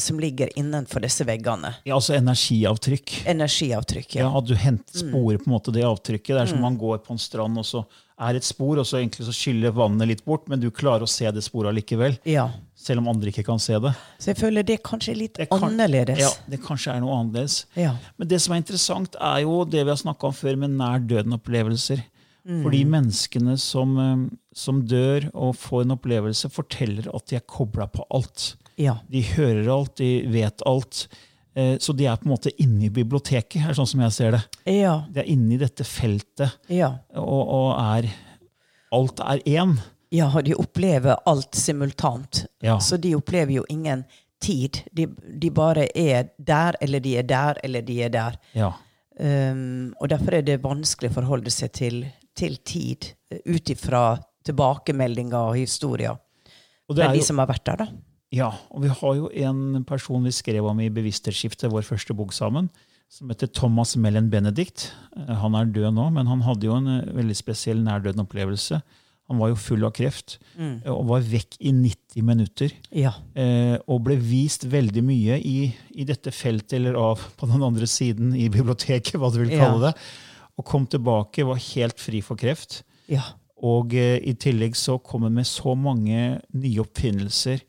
som 0.00 0.18
ligger 0.20 0.48
innenfor 0.58 1.00
disse 1.00 1.24
veggene. 1.24 1.74
Ja, 1.84 1.94
altså 1.94 2.14
energiavtrykk. 2.16 3.26
Energiavtrykk, 3.26 4.14
Ja, 4.16 4.22
ja. 4.26 4.38
At 4.38 4.46
du 4.46 4.54
henter 4.54 4.98
sporer 4.98 5.38
på 5.38 5.46
en 5.46 5.52
måte 5.54 5.72
det 5.72 5.84
avtrykket. 5.84 6.34
Det 6.34 6.40
er 6.42 6.46
som 6.46 6.60
man 6.60 6.76
går 6.78 6.98
på 7.04 7.12
en 7.14 7.18
strand, 7.18 7.56
og 7.58 7.64
så 7.64 7.84
er 8.18 8.34
et 8.34 8.44
spor, 8.44 8.78
og 8.78 8.86
så 8.86 8.98
egentlig 8.98 9.26
så 9.26 9.32
skyller 9.34 9.70
vannet 9.76 10.08
litt 10.08 10.24
bort, 10.24 10.48
men 10.48 10.58
du 10.58 10.70
klarer 10.70 11.02
å 11.04 11.08
se 11.08 11.30
det 11.30 11.42
sporet 11.44 11.74
likevel. 11.74 12.18
ja. 12.24 12.50
Selv 12.86 13.00
om 13.00 13.08
andre 13.08 13.30
ikke 13.32 13.42
kan 13.42 13.58
se 13.58 13.72
det. 13.82 13.90
Så 14.20 14.28
jeg 14.30 14.36
føler 14.38 14.62
det 14.62 14.76
kanskje 14.84 15.10
er 15.10 15.16
litt 15.18 15.38
kan- 15.50 15.62
annerledes. 15.64 16.18
Ja, 16.20 16.28
det 16.48 16.60
kanskje 16.62 16.92
er 16.94 17.00
noe 17.00 17.16
annerledes. 17.18 17.64
Ja. 17.74 17.96
Men 18.16 18.28
det 18.28 18.38
som 18.40 18.52
er 18.54 18.58
interessant, 18.62 19.16
er 19.20 19.40
jo 19.42 19.64
det 19.64 19.82
vi 19.82 19.90
har 19.90 19.96
snakka 19.96 20.28
om 20.28 20.32
før, 20.32 20.56
med 20.56 20.70
nær 20.70 21.00
døden-opplevelser. 21.00 22.02
For 22.62 22.70
de 22.70 22.84
menneskene 22.84 23.58
som, 23.58 23.98
eh, 23.98 24.36
som 24.54 24.82
dør 24.86 25.30
og 25.34 25.56
får 25.56 25.82
en 25.82 25.96
opplevelse, 25.96 26.48
forteller 26.52 27.08
at 27.12 27.26
de 27.26 27.36
er 27.36 27.40
kobla 27.40 27.88
på 27.90 28.04
alt. 28.08 28.54
Ja. 28.76 28.98
De 29.08 29.22
hører 29.22 29.68
alt, 29.72 29.94
de 29.96 30.10
vet 30.32 30.62
alt. 30.66 31.06
Eh, 31.56 31.76
Så 31.80 31.94
de 31.96 32.06
er 32.06 32.16
på 32.20 32.26
en 32.28 32.34
måte 32.34 32.50
inne 32.60 32.84
i 32.86 32.90
biblioteket, 32.92 33.62
er 33.64 33.74
sånn 33.78 33.86
som 33.88 34.00
jeg 34.04 34.12
ser 34.12 34.30
det. 34.36 34.42
Ja. 34.68 34.98
De 35.10 35.20
er 35.22 35.30
inne 35.32 35.54
i 35.56 35.60
dette 35.62 35.84
feltet, 35.88 36.58
Ja. 36.68 36.90
og, 37.14 37.48
og 37.48 37.70
er 37.80 38.10
Alt 38.92 39.20
er 39.20 39.40
én. 39.46 39.76
ja, 40.12 40.28
og 40.28 40.44
de 40.44 40.54
opplever 40.54 41.16
alt 41.26 41.54
simultant. 41.56 42.44
Ja. 42.62 42.78
Så 42.78 42.96
de 43.00 43.14
opplever 43.16 43.52
jo 43.52 43.64
ingen 43.68 44.04
tid. 44.40 44.82
De, 44.92 45.06
de 45.40 45.50
bare 45.50 45.88
er 45.96 46.28
der, 46.38 46.76
eller 46.80 47.00
de 47.00 47.16
er 47.18 47.22
der, 47.26 47.58
eller 47.64 47.82
de 47.82 47.96
er 48.04 48.08
der. 48.10 48.36
Ja. 48.54 48.72
Um, 49.18 49.94
og 50.00 50.10
derfor 50.12 50.34
er 50.36 50.42
det 50.44 50.58
vanskelig 50.62 51.08
å 51.10 51.14
forholde 51.16 51.50
seg 51.50 51.72
til, 51.72 52.02
til 52.36 52.58
tid 52.68 53.14
eh, 53.32 53.38
ut 53.48 53.70
ifra 53.72 54.18
tilbakemeldinger 54.44 55.38
og 55.40 55.56
historier 55.56 56.18
Og 56.86 56.96
det 56.98 57.04
er 57.06 57.14
de 57.16 57.22
som 57.24 57.38
har 57.40 57.48
vært 57.48 57.64
der, 57.64 57.76
da. 57.80 57.86
Ja, 58.32 58.50
og 58.70 58.82
vi 58.82 58.88
har 58.88 59.14
jo 59.16 59.28
en 59.30 59.84
person 59.86 60.24
vi 60.26 60.32
skrev 60.34 60.66
om 60.66 60.80
i 60.80 60.90
Bevissthetsskiftet, 60.90 61.70
vår 61.72 61.82
første 61.86 62.14
bok 62.16 62.32
sammen, 62.32 62.68
som 63.08 63.28
heter 63.30 63.46
Thomas 63.54 63.94
Mellen 63.96 64.28
Benedict. 64.30 64.88
Eh, 65.16 65.34
Han 65.34 65.54
er 65.54 65.66
død 65.70 65.94
nå, 65.94 66.08
men 66.12 66.26
han 66.26 66.42
hadde 66.42 66.66
jo 66.66 66.74
en 66.76 66.88
eh, 66.88 67.12
veldig 67.14 67.36
spesiell 67.38 67.78
nærdøden-opplevelse. 67.86 68.80
Han 69.28 69.38
var 69.42 69.48
jo 69.50 69.56
full 69.58 69.84
av 69.84 69.92
kreft 69.94 70.38
Mm. 70.58 70.82
eh, 70.84 70.90
og 70.92 71.06
var 71.06 71.20
vekk 71.20 71.56
i 71.60 71.70
90 71.72 72.22
minutter. 72.22 72.72
Ja. 72.92 73.12
og 73.86 74.02
ble 74.04 74.16
vist 74.16 74.64
veldig 74.64 75.02
mye 75.04 75.38
i, 75.44 75.74
i 75.94 76.04
dette 76.04 76.30
feltet, 76.32 76.72
eller 76.80 76.94
av 76.96 77.20
på 77.36 77.46
den 77.50 77.62
andre 77.62 77.86
siden 77.86 78.34
i 78.34 78.48
biblioteket, 78.48 79.14
hva 79.20 79.30
du 79.32 79.38
vil 79.44 79.50
kalle 79.58 79.80
Ja. 79.80 79.90
det. 79.90 79.94
Og 80.58 80.64
kom 80.64 80.86
tilbake, 80.86 81.44
var 81.44 81.56
helt 81.60 81.98
fri 82.00 82.20
for 82.22 82.34
kreft. 82.36 82.82
ja. 83.08 83.22
Og 83.62 83.94
eh, 83.94 84.18
i 84.20 84.34
tillegg 84.34 84.74
så 84.76 84.98
kom 85.02 85.22
han 85.22 85.32
med 85.34 85.46
så 85.46 85.72
mange 85.74 86.42
nye 86.52 86.80
oppfinnelser, 86.82 87.62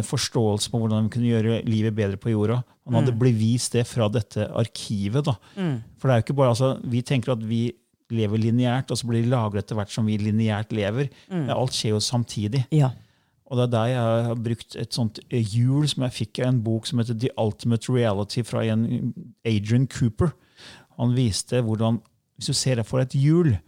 forståelse 0.00 0.70
på 0.72 0.78
hvordan 0.80 1.04
vi 1.04 1.12
kunne 1.12 1.28
gjøre 1.28 1.60
livet 1.68 1.94
bedre 1.94 2.16
på 2.16 2.32
jorda. 2.32 2.62
Han 2.86 2.96
hadde 2.96 3.12
blitt 3.18 3.36
vist 3.36 3.72
det 3.76 3.84
fra 3.86 4.08
dette 4.08 4.48
arkivet. 4.48 5.24
da. 5.28 5.36
For 5.98 6.08
det 6.08 6.14
er 6.14 6.20
jo 6.20 6.24
ikke 6.26 6.38
bare, 6.40 6.54
altså, 6.54 6.80
Vi 6.88 7.02
tenker 7.02 7.32
at 7.32 7.44
vi 7.44 7.72
lever 8.12 8.38
lineært, 8.38 8.90
og 8.90 8.98
så 8.98 9.06
blir 9.06 9.22
det 9.22 9.30
lagret 9.32 9.64
etter 9.64 9.76
hvert 9.78 9.92
som 9.92 10.06
vi 10.06 10.16
lineært 10.16 10.72
lever. 10.72 11.08
Men 11.30 11.50
Alt 11.50 11.72
skjer 11.76 11.94
jo 11.94 12.00
samtidig. 12.00 12.64
Ja. 12.72 12.90
Og 13.52 13.58
det 13.58 13.64
er 13.66 13.72
der 13.72 13.86
jeg 13.90 14.24
har 14.26 14.38
brukt 14.40 14.76
et 14.80 14.94
sånt 14.96 15.18
eh, 15.28 15.44
hjul 15.44 15.84
som 15.88 16.06
jeg 16.06 16.16
fikk 16.16 16.40
av 16.40 16.48
en 16.48 16.62
bok 16.64 16.86
som 16.88 16.98
heter 17.02 17.18
The 17.20 17.28
Ultimate 17.36 17.92
Reality 17.92 18.42
fra 18.48 18.64
en 18.64 19.12
Adrian 19.44 19.86
Cooper. 19.86 20.32
Han 20.98 21.14
viste 21.16 21.60
hvordan 21.60 22.00
Hvis 22.36 22.48
du 22.48 22.56
ser 22.56 22.76
deg 22.80 22.86
for 22.88 22.98
et 22.98 23.12
hjul, 23.12 23.58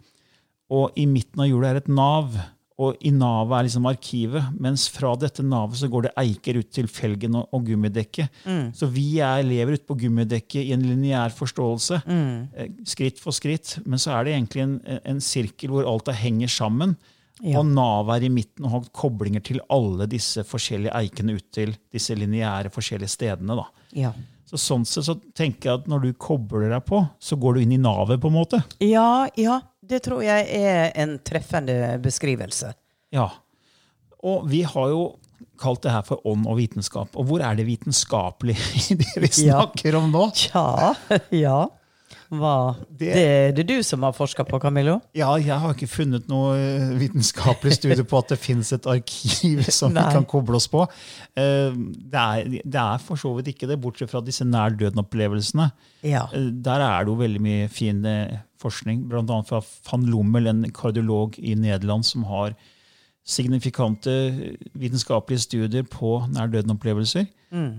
og 0.73 0.91
i 0.97 1.05
midten 1.05 1.39
av 1.39 1.47
hjulet 1.47 1.69
er 1.69 1.77
et 1.79 1.87
nav, 1.87 2.33
og 2.75 2.97
i 3.07 3.11
navet 3.15 3.55
er 3.55 3.65
liksom 3.69 3.85
arkivet, 3.87 4.47
mens 4.59 4.89
fra 4.91 5.13
dette 5.19 5.43
navet 5.47 5.79
så 5.79 5.87
går 5.91 6.07
det 6.07 6.13
eiker 6.19 6.59
ut 6.59 6.71
til 6.75 6.89
felgen 6.91 7.37
og, 7.39 7.47
og 7.55 7.63
gummidekket. 7.69 8.41
Så 8.75 8.89
vi 8.91 9.21
er, 9.23 9.45
lever 9.47 9.77
ute 9.77 9.87
på 9.87 9.95
gummidekket 10.01 10.59
i 10.59 10.73
en 10.75 10.83
lineær 10.83 11.31
forståelse, 11.37 12.01
mm. 12.03 12.83
skritt 12.91 13.21
for 13.23 13.35
skritt. 13.35 13.77
Men 13.87 14.01
så 14.01 14.17
er 14.17 14.27
det 14.27 14.35
egentlig 14.35 14.65
en, 14.65 14.75
en 15.07 15.23
sirkel 15.23 15.71
hvor 15.71 15.87
alt 15.87 16.09
det 16.11 16.17
henger 16.19 16.51
sammen. 16.51 16.97
Ja. 17.39 17.61
Og 17.61 17.67
navet 17.67 18.17
er 18.17 18.27
i 18.27 18.31
midten 18.31 18.67
og 18.67 18.73
har 18.73 18.91
koblinger 18.95 19.43
til 19.43 19.59
alle 19.71 20.07
disse 20.11 20.43
forskjellige 20.47 20.95
eikene 20.95 21.35
ut 21.35 21.47
til 21.55 21.73
disse 21.95 22.15
lineære 22.15 22.71
forskjellige 22.75 23.11
stedene. 23.11 23.55
da. 23.59 23.87
Ja. 23.95 24.11
Så 24.45 24.59
sånn 24.61 24.83
sett 24.85 25.07
så 25.07 25.15
tenker 25.35 25.71
jeg 25.71 25.81
at 25.81 25.87
når 25.89 26.03
du 26.03 26.09
kobler 26.21 26.69
deg 26.69 26.83
på, 26.85 27.01
så 27.19 27.37
går 27.39 27.55
du 27.55 27.63
inn 27.63 27.73
i 27.75 27.81
navet, 27.81 28.21
på 28.21 28.29
en 28.29 28.37
måte. 28.37 28.61
ja, 28.83 29.25
ja. 29.39 29.61
Det 29.85 29.99
tror 30.05 30.23
jeg 30.25 30.47
er 30.57 30.91
en 31.03 31.17
treffende 31.25 31.75
beskrivelse. 32.01 32.71
Ja. 33.13 33.27
Og 34.25 34.47
vi 34.49 34.63
har 34.65 34.89
jo 34.89 35.03
kalt 35.61 35.83
det 35.85 35.91
her 35.93 36.01
for 36.07 36.23
ånd 36.27 36.47
og 36.49 36.57
vitenskap. 36.57 37.13
Og 37.15 37.27
hvor 37.29 37.43
er 37.45 37.55
det 37.59 37.65
vitenskapelige 37.67 38.57
i 38.91 38.97
det 39.03 39.13
vi 39.21 39.29
Ja. 39.45 39.59
snakker 39.61 39.95
om 39.99 40.09
nå? 40.13 40.25
Ja, 40.53 40.93
ja. 41.31 41.59
Hva? 42.39 42.75
Det- 42.89 43.13
Det, 43.13 43.23
er 43.25 43.51
det 43.57 43.65
du 43.67 43.83
som 43.83 44.03
har 44.03 44.11
forska 44.13 44.43
på, 44.47 44.59
Camillo? 44.61 44.99
Ja, 45.13 45.35
jeg 45.37 45.57
har 45.59 45.73
ikke 45.73 45.87
funnet 45.89 46.27
noe 46.27 46.55
eh, 46.57 46.93
vitenskapelig 46.99 47.73
studie 47.79 48.03
på 48.03 48.17
at 48.21 48.29
det 48.33 48.39
fins 48.39 48.71
et 48.73 48.85
arkiv 48.85 49.63
som 49.79 49.93
vi 49.93 50.05
kan 50.15 50.25
koble 50.25 50.55
oss 50.59 50.67
på. 50.67 50.85
Eh, 51.35 51.71
Det 51.75 52.21
er, 52.21 52.43
det 52.63 52.81
er 52.81 52.97
for 53.03 53.15
så 53.17 53.33
vidt 53.37 53.53
ikke 53.55 53.67
det, 53.67 53.79
bortsett 53.81 54.09
fra 54.11 54.21
disse 54.21 54.45
nær 54.45 54.75
døden-opplevelsene. 54.77 55.71
Ja. 56.03 56.27
Eh, 56.33 56.51
Der 56.65 56.79
er 56.81 57.03
det 57.05 57.11
jo 57.13 57.19
veldig 57.21 57.41
mye 57.41 57.69
fin 57.69 58.01
forskning, 58.61 59.03
bl.a. 59.09 59.41
fra 59.45 59.59
van 59.91 60.05
Lommel, 60.09 60.47
en 60.47 60.63
kardiolog 60.71 61.35
i 61.39 61.53
Nederland 61.55 62.05
som 62.07 62.23
har 62.29 62.55
signifikante 63.25 64.13
vitenskapelige 64.77 65.45
studier 65.45 65.83
på 65.89 66.19
nær 66.33 66.51
døden-opplevelser. 66.53 67.25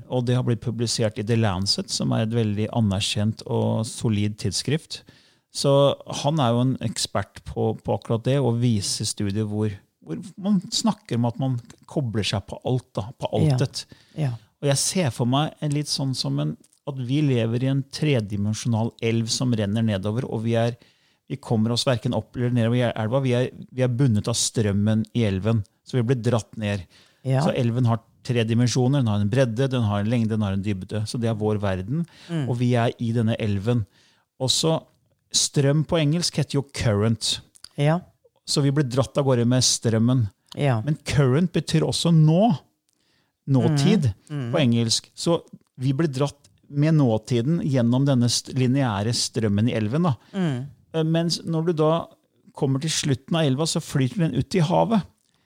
Og 0.09 0.25
det 0.27 0.35
har 0.39 0.45
blitt 0.47 0.63
publisert 0.65 1.19
i 1.21 1.25
The 1.27 1.37
Lancet, 1.37 1.91
som 1.93 2.13
er 2.17 2.25
et 2.25 2.33
veldig 2.35 2.69
anerkjent 2.73 3.43
og 3.47 3.85
solid 3.87 4.39
tidsskrift. 4.41 5.03
Så 5.53 5.71
han 6.23 6.41
er 6.41 6.55
jo 6.55 6.63
en 6.65 6.77
ekspert 6.85 7.43
på, 7.45 7.75
på 7.85 7.95
akkurat 7.99 8.25
det, 8.25 8.39
og 8.41 8.59
viser 8.63 9.05
studier 9.09 9.45
hvor, 9.49 9.71
hvor 10.05 10.19
man 10.41 10.59
snakker 10.73 11.17
om 11.21 11.29
at 11.29 11.39
man 11.41 11.59
kobler 11.89 12.25
seg 12.27 12.47
på 12.49 12.59
alt. 12.67 12.89
da, 12.97 13.07
på 13.21 13.31
Ja. 13.33 13.53
altet. 13.55 13.85
ja. 14.17 14.33
Og 14.63 14.71
jeg 14.71 14.81
ser 14.81 15.11
for 15.13 15.29
meg 15.29 15.53
en 15.61 15.75
litt 15.77 15.89
sånn 15.93 16.15
som 16.17 16.39
en, 16.41 16.57
at 16.89 16.97
vi 16.97 17.21
lever 17.21 17.63
i 17.67 17.69
en 17.69 17.83
tredimensjonal 17.93 18.95
elv 19.05 19.29
som 19.29 19.53
renner 19.53 19.85
nedover, 19.85 20.25
og 20.25 20.43
vi, 20.47 20.55
er, 20.57 20.77
vi 21.29 21.37
kommer 21.37 21.73
oss 21.75 21.87
verken 21.87 22.15
opp 22.15 22.37
eller 22.37 22.51
nedover 22.55 22.77
i 22.77 22.83
elva. 22.93 23.21
Vi 23.25 23.33
er, 23.35 23.49
vi 23.73 23.83
er 23.83 23.89
bundet 23.89 24.29
av 24.29 24.35
strømmen 24.39 25.05
i 25.15 25.25
elven, 25.27 25.65
så 25.85 25.99
vi 25.99 26.03
blir 26.03 26.21
dratt 26.23 26.57
ned. 26.57 26.85
Ja. 27.27 27.41
Så 27.43 27.51
elven 27.59 27.85
har 27.91 27.99
tre 28.27 28.45
dimensjoner. 28.47 29.01
Den 29.03 29.07
har 29.11 29.21
en 29.21 29.31
bredde, 29.31 29.69
den 29.71 29.83
har 29.83 30.01
en 30.05 30.11
lengde, 30.11 30.35
den 30.37 30.43
har 30.43 30.53
en 30.55 30.63
dybde. 30.63 31.05
Så 31.07 31.19
det 31.19 31.29
er 31.31 31.35
vår 31.39 31.59
verden, 31.63 32.05
Mm. 32.31 32.49
og 32.49 32.57
vi 32.59 32.73
er 32.75 32.93
i 32.99 33.13
denne 33.13 33.35
elven. 33.39 33.85
Også 34.41 34.81
strøm 35.33 35.85
på 35.87 35.99
engelsk 35.99 36.37
heter 36.39 36.55
jo 36.61 36.63
current, 36.75 37.41
Ja. 37.77 38.01
så 38.47 38.63
vi 38.63 38.71
blir 38.71 38.85
dratt 38.89 39.19
av 39.19 39.25
gårde 39.25 39.45
med 39.47 39.63
strømmen. 39.63 40.29
Ja. 40.57 40.81
Men 40.83 40.97
current 41.05 41.53
betyr 41.53 41.83
også 41.83 42.13
nå. 42.15 42.57
Nåtid 43.49 44.13
Mm. 44.31 44.51
på 44.53 44.59
engelsk. 44.59 45.11
Så 45.15 45.41
vi 45.79 45.93
blir 45.93 46.09
dratt 46.09 46.49
med 46.69 46.95
nåtiden 46.95 47.61
gjennom 47.63 48.05
denne 48.07 48.27
lineære 48.27 49.13
strømmen 49.15 49.69
i 49.71 49.75
elven. 49.79 50.03
Da. 50.03 50.15
Mm. 50.35 50.67
Eh, 50.97 51.05
Mens 51.05 51.41
når 51.45 51.69
du 51.71 51.73
da 51.83 51.91
kommer 52.57 52.81
til 52.81 52.91
slutten 52.95 53.37
av 53.37 53.45
elva, 53.45 53.67
så 53.69 53.83
flyter 53.85 54.25
den 54.25 54.35
ut 54.41 54.55
i 54.57 54.63
havet. 54.65 55.03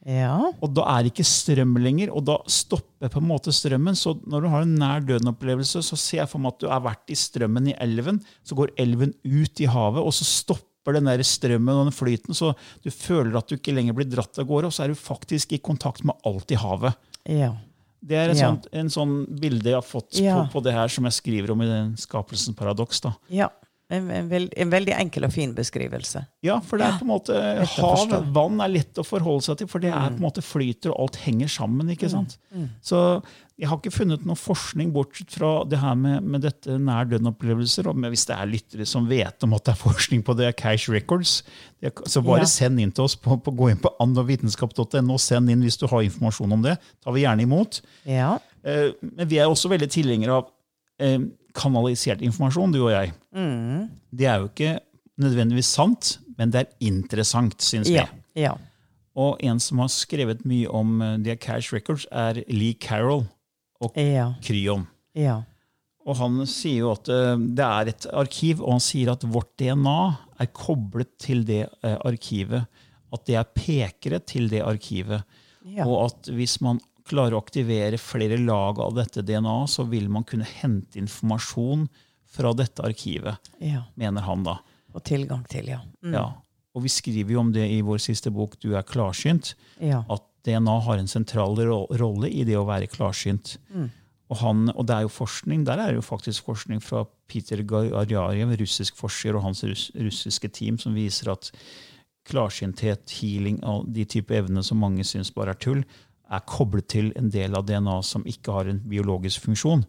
ja. 0.07 0.37
Og 0.62 0.71
da 0.76 0.85
er 0.95 1.02
det 1.04 1.11
ikke 1.12 1.26
strøm 1.26 1.75
lenger, 1.83 2.12
og 2.14 2.25
da 2.28 2.37
stopper 2.47 3.11
på 3.12 3.19
en 3.21 3.26
måte 3.28 3.52
strømmen. 3.52 3.97
Så 3.99 4.14
når 4.30 4.42
du 4.47 4.49
har 4.49 4.62
en 4.62 4.76
nær 4.78 5.02
døden-opplevelse, 5.04 5.83
så 5.85 5.99
ser 5.99 6.23
jeg 6.23 6.28
for 6.30 6.38
meg 6.40 6.54
at 6.54 6.61
du 6.62 6.69
har 6.71 6.80
vært 6.87 7.11
i 7.12 7.19
strømmen 7.19 7.69
i 7.73 7.75
elven. 7.83 8.21
Så 8.47 8.54
går 8.57 8.71
elven 8.80 9.12
ut 9.26 9.61
i 9.61 9.66
havet, 9.69 10.00
og 10.07 10.14
så 10.14 10.25
stopper 10.25 10.95
den 10.97 11.04
der 11.11 11.21
strømmen 11.26 11.75
og 11.83 11.90
den 11.90 11.92
flyten. 11.99 12.33
Så 12.38 12.54
du 12.85 12.90
føler 12.95 13.37
at 13.37 13.49
du 13.50 13.57
ikke 13.59 13.75
lenger 13.76 13.92
blir 13.99 14.09
dratt 14.09 14.38
av 14.40 14.47
gårde, 14.49 14.71
og 14.71 14.73
så 14.73 14.85
er 14.87 14.95
du 14.95 14.99
faktisk 15.02 15.52
i 15.52 15.59
kontakt 15.59 16.04
med 16.09 16.14
alt 16.25 16.50
i 16.54 16.61
havet. 16.62 16.95
Ja. 17.28 17.57
Det 18.00 18.16
er 18.16 18.30
Ja. 18.33 18.47
sånt, 18.49 18.66
en 18.73 18.88
sånn 18.88 19.26
bilde 19.38 19.69
jeg 19.69 19.75
har 19.76 19.83
fått 19.85 20.12
på, 20.16 20.50
på 20.54 20.62
det 20.64 20.73
her 20.73 20.88
som 20.88 21.04
jeg 21.04 21.12
skriver 21.19 21.50
om 21.52 21.61
i 21.61 21.66
den 21.69 21.97
skapelsens 22.00 22.57
paradoks. 22.57 23.00
da. 23.04 23.12
ja. 23.28 23.50
En, 23.90 24.06
en, 24.14 24.28
veld, 24.30 24.52
en 24.56 24.70
veldig 24.70 24.92
enkel 24.94 25.25
og 25.26 25.32
fin 25.35 25.50
beskrivelse. 25.56 26.20
Ja, 26.47 26.61
for 26.62 26.78
det 26.78 26.87
er 26.87 26.99
på 27.00 27.06
en 27.09 27.11
måte 27.11 27.35
ja, 27.35 27.64
hav. 27.75 28.04
Mm. 28.06 28.28
vann 28.37 28.61
er 28.62 28.70
lett 28.70 28.99
å 29.02 29.04
forholde 29.04 29.42
seg 29.49 29.59
til, 29.59 29.66
for 29.73 29.82
det 29.82 29.90
er 29.90 30.12
på 30.14 30.20
en 30.20 30.26
måte 30.28 30.44
flyter, 30.47 30.92
og 30.94 31.09
alt 31.09 31.16
henger 31.25 31.50
sammen. 31.50 31.90
ikke 31.90 32.11
sant? 32.12 32.37
Så 32.87 33.00
jeg 33.61 33.68
har 33.68 33.76
ikke 33.76 33.92
funnet 33.92 34.23
noe 34.25 34.38
forskning 34.40 34.92
bortsett 34.94 35.35
fra 35.37 35.50
det 35.68 35.80
her 35.82 35.99
med, 35.99 36.23
med 36.25 36.41
dette 36.47 36.78
nær 36.80 37.04
døden-opplevelser. 37.10 37.91
og 37.91 37.99
men 38.00 38.08
Hvis 38.14 38.25
det 38.30 38.36
er 38.38 38.49
lyttere 38.49 38.86
som 38.88 39.08
vet 39.10 39.43
om 39.45 39.52
at 39.58 39.67
det 39.67 39.75
er 39.75 39.80
forskning 39.82 40.23
på 40.25 40.36
det, 40.38 40.54
Cash 40.56 40.88
Records, 40.88 41.43
det, 41.82 41.93
så 42.08 42.23
bare 42.25 42.47
Ja. 42.47 42.52
send 42.54 42.80
inn 42.80 42.93
til 42.95 43.04
oss. 43.04 43.17
på, 43.21 43.36
på 43.36 43.52
Gå 43.58 43.69
inn 43.75 43.82
på 43.82 43.93
andogvitenskap.no, 44.00 45.19
send 45.21 45.50
inn 45.52 45.67
hvis 45.67 45.76
du 45.82 45.86
har 45.91 46.06
informasjon 46.06 46.52
om 46.56 46.62
det. 46.64 46.78
tar 47.04 47.12
vi 47.12 47.26
gjerne 47.26 47.43
imot. 47.45 47.82
Ja. 48.08 48.38
Eh, 48.64 48.93
Men 49.02 49.28
vi 49.28 49.38
er 49.43 49.50
også 49.50 49.69
veldig 49.69 49.91
tilhengere 49.93 50.41
av 50.41 50.49
eh, 51.00 51.19
kanalisert 51.56 52.23
informasjon, 52.23 52.73
du 52.75 52.80
og 52.84 52.91
jeg. 52.93 53.13
Mm. 53.34 53.89
Det 54.13 54.26
er 54.26 54.41
jo 54.43 54.49
ikke 54.50 54.78
nødvendigvis 55.21 55.71
sant, 55.76 56.19
men 56.39 56.50
det 56.54 56.63
er 56.65 56.73
interessant, 56.89 57.58
syns 57.63 57.89
Ja. 57.91 58.06
jeg. 58.06 58.45
Ja. 58.47 58.54
Og 59.17 59.36
en 59.45 59.58
som 59.60 59.78
har 59.82 59.89
skrevet 59.93 60.45
mye 60.49 60.69
om 60.71 61.00
eh, 61.02 61.17
The 61.19 61.36
Cash 61.36 61.73
Records, 61.75 62.06
er 62.13 62.43
Lee 62.49 62.75
Carroll 62.80 63.26
og 63.80 63.97
Ja. 63.97 64.32
Kryon. 64.43 64.86
Ja. 65.15 65.43
Og 66.06 66.17
han 66.17 66.47
sier 66.49 66.78
jo 66.86 66.93
at 66.95 67.08
eh, 67.13 67.36
det 67.36 67.67
er 67.67 67.89
et 67.93 68.06
arkiv, 68.17 68.63
og 68.63 68.76
han 68.78 68.80
sier 68.80 69.10
at 69.13 69.23
vårt 69.28 69.50
DNA 69.60 69.99
er 70.41 70.47
koblet 70.56 71.10
til 71.21 71.45
det 71.45 71.67
eh, 71.84 71.97
arkivet. 72.06 72.65
At 73.13 73.26
det 73.26 73.36
er 73.36 73.45
pekere 73.54 74.21
til 74.25 74.49
det 74.49 74.63
arkivet. 74.63 75.25
Ja. 75.67 75.84
Og 75.84 76.06
at 76.06 76.30
hvis 76.32 76.60
man 76.65 76.78
klarer 77.10 77.34
å 77.36 77.42
aktivere 77.42 77.99
flere 78.00 78.38
lag 78.40 78.78
av 78.82 78.94
dette 78.96 79.23
DNA, 79.26 79.56
så 79.68 79.84
vil 79.90 80.08
man 80.12 80.25
kunne 80.28 80.46
hente 80.49 81.00
informasjon 81.02 81.88
fra 82.30 82.52
dette 82.54 82.84
arkivet, 82.86 83.50
ja. 83.58 83.82
mener 83.99 84.23
han 84.26 84.44
da. 84.46 84.58
Og 84.94 85.02
tilgang 85.06 85.42
til, 85.50 85.68
ja. 85.75 85.80
Mm. 86.02 86.14
Ja. 86.14 86.25
Og 86.75 86.84
vi 86.86 86.90
skriver 86.94 87.34
jo 87.34 87.40
om 87.42 87.50
det 87.54 87.64
i 87.75 87.80
vår 87.82 87.99
siste 88.02 88.30
bok, 88.30 88.54
Du 88.62 88.73
er 88.78 88.82
klarsynt, 88.86 89.54
Ja. 89.82 90.04
at 90.08 90.23
DNA 90.46 90.76
har 90.86 90.99
en 91.02 91.08
sentral 91.10 91.58
ro- 91.58 91.88
rolle 91.90 92.30
i 92.30 92.44
det 92.46 92.54
å 92.56 92.64
være 92.64 92.86
klarsynt. 92.88 93.56
Og, 94.30 94.36
han, 94.38 94.68
og 94.78 94.86
det 94.86 94.94
er 94.94 95.02
jo 95.02 95.10
forskning, 95.10 95.64
der 95.66 95.78
er 95.82 95.90
det 95.90 95.99
jo 95.99 96.06
faktisk 96.06 96.46
forskning 96.46 96.78
fra 96.80 97.02
Peter 97.28 97.58
Garjarjev, 97.66 98.54
russisk 98.62 98.94
forsker, 98.96 99.34
og 99.36 99.42
hans 99.42 99.64
russ, 99.66 99.88
russiske 99.99 100.49
team, 100.54 100.78
som 100.78 100.94
viser 100.94 101.32
at 101.34 101.50
klarsynthet, 102.30 103.10
healing 103.20 103.58
de 103.92 104.04
type 104.08 104.34
evnene 104.36 104.62
som 104.64 104.78
mange 104.80 105.04
syns 105.08 105.32
bare 105.34 105.50
er 105.56 105.60
tull, 105.60 105.82
er 106.30 106.45
koblet 106.47 106.86
til 106.93 107.10
en 107.19 107.30
del 107.32 107.56
av 107.58 107.66
DNA 107.66 107.97
som 108.06 108.23
ikke 108.28 108.54
har 108.54 108.71
en 108.71 108.78
biologisk 108.86 109.43
funksjon. 109.49 109.82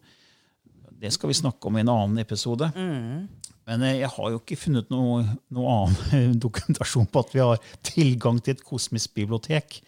Det 1.01 1.11
skal 1.13 1.31
vi 1.31 1.37
snakke 1.37 1.69
om 1.69 1.77
i 1.77 1.83
en 1.83 1.91
annen 1.93 2.21
episode. 2.21 2.67
Men 2.75 3.85
eh, 3.85 3.99
jeg 4.01 4.09
har 4.15 4.33
jo 4.33 4.39
ikke 4.41 4.57
funnet 4.59 4.89
noe, 4.93 5.23
noe 5.53 5.77
annen 5.85 6.35
dokumentasjon 6.45 7.07
på 7.09 7.23
at 7.23 7.33
vi 7.35 7.41
har 7.43 7.61
tilgang 7.85 8.41
til 8.41 8.57
et 8.57 8.65
kosmisk 8.65 9.13
bibliotek. 9.17 9.79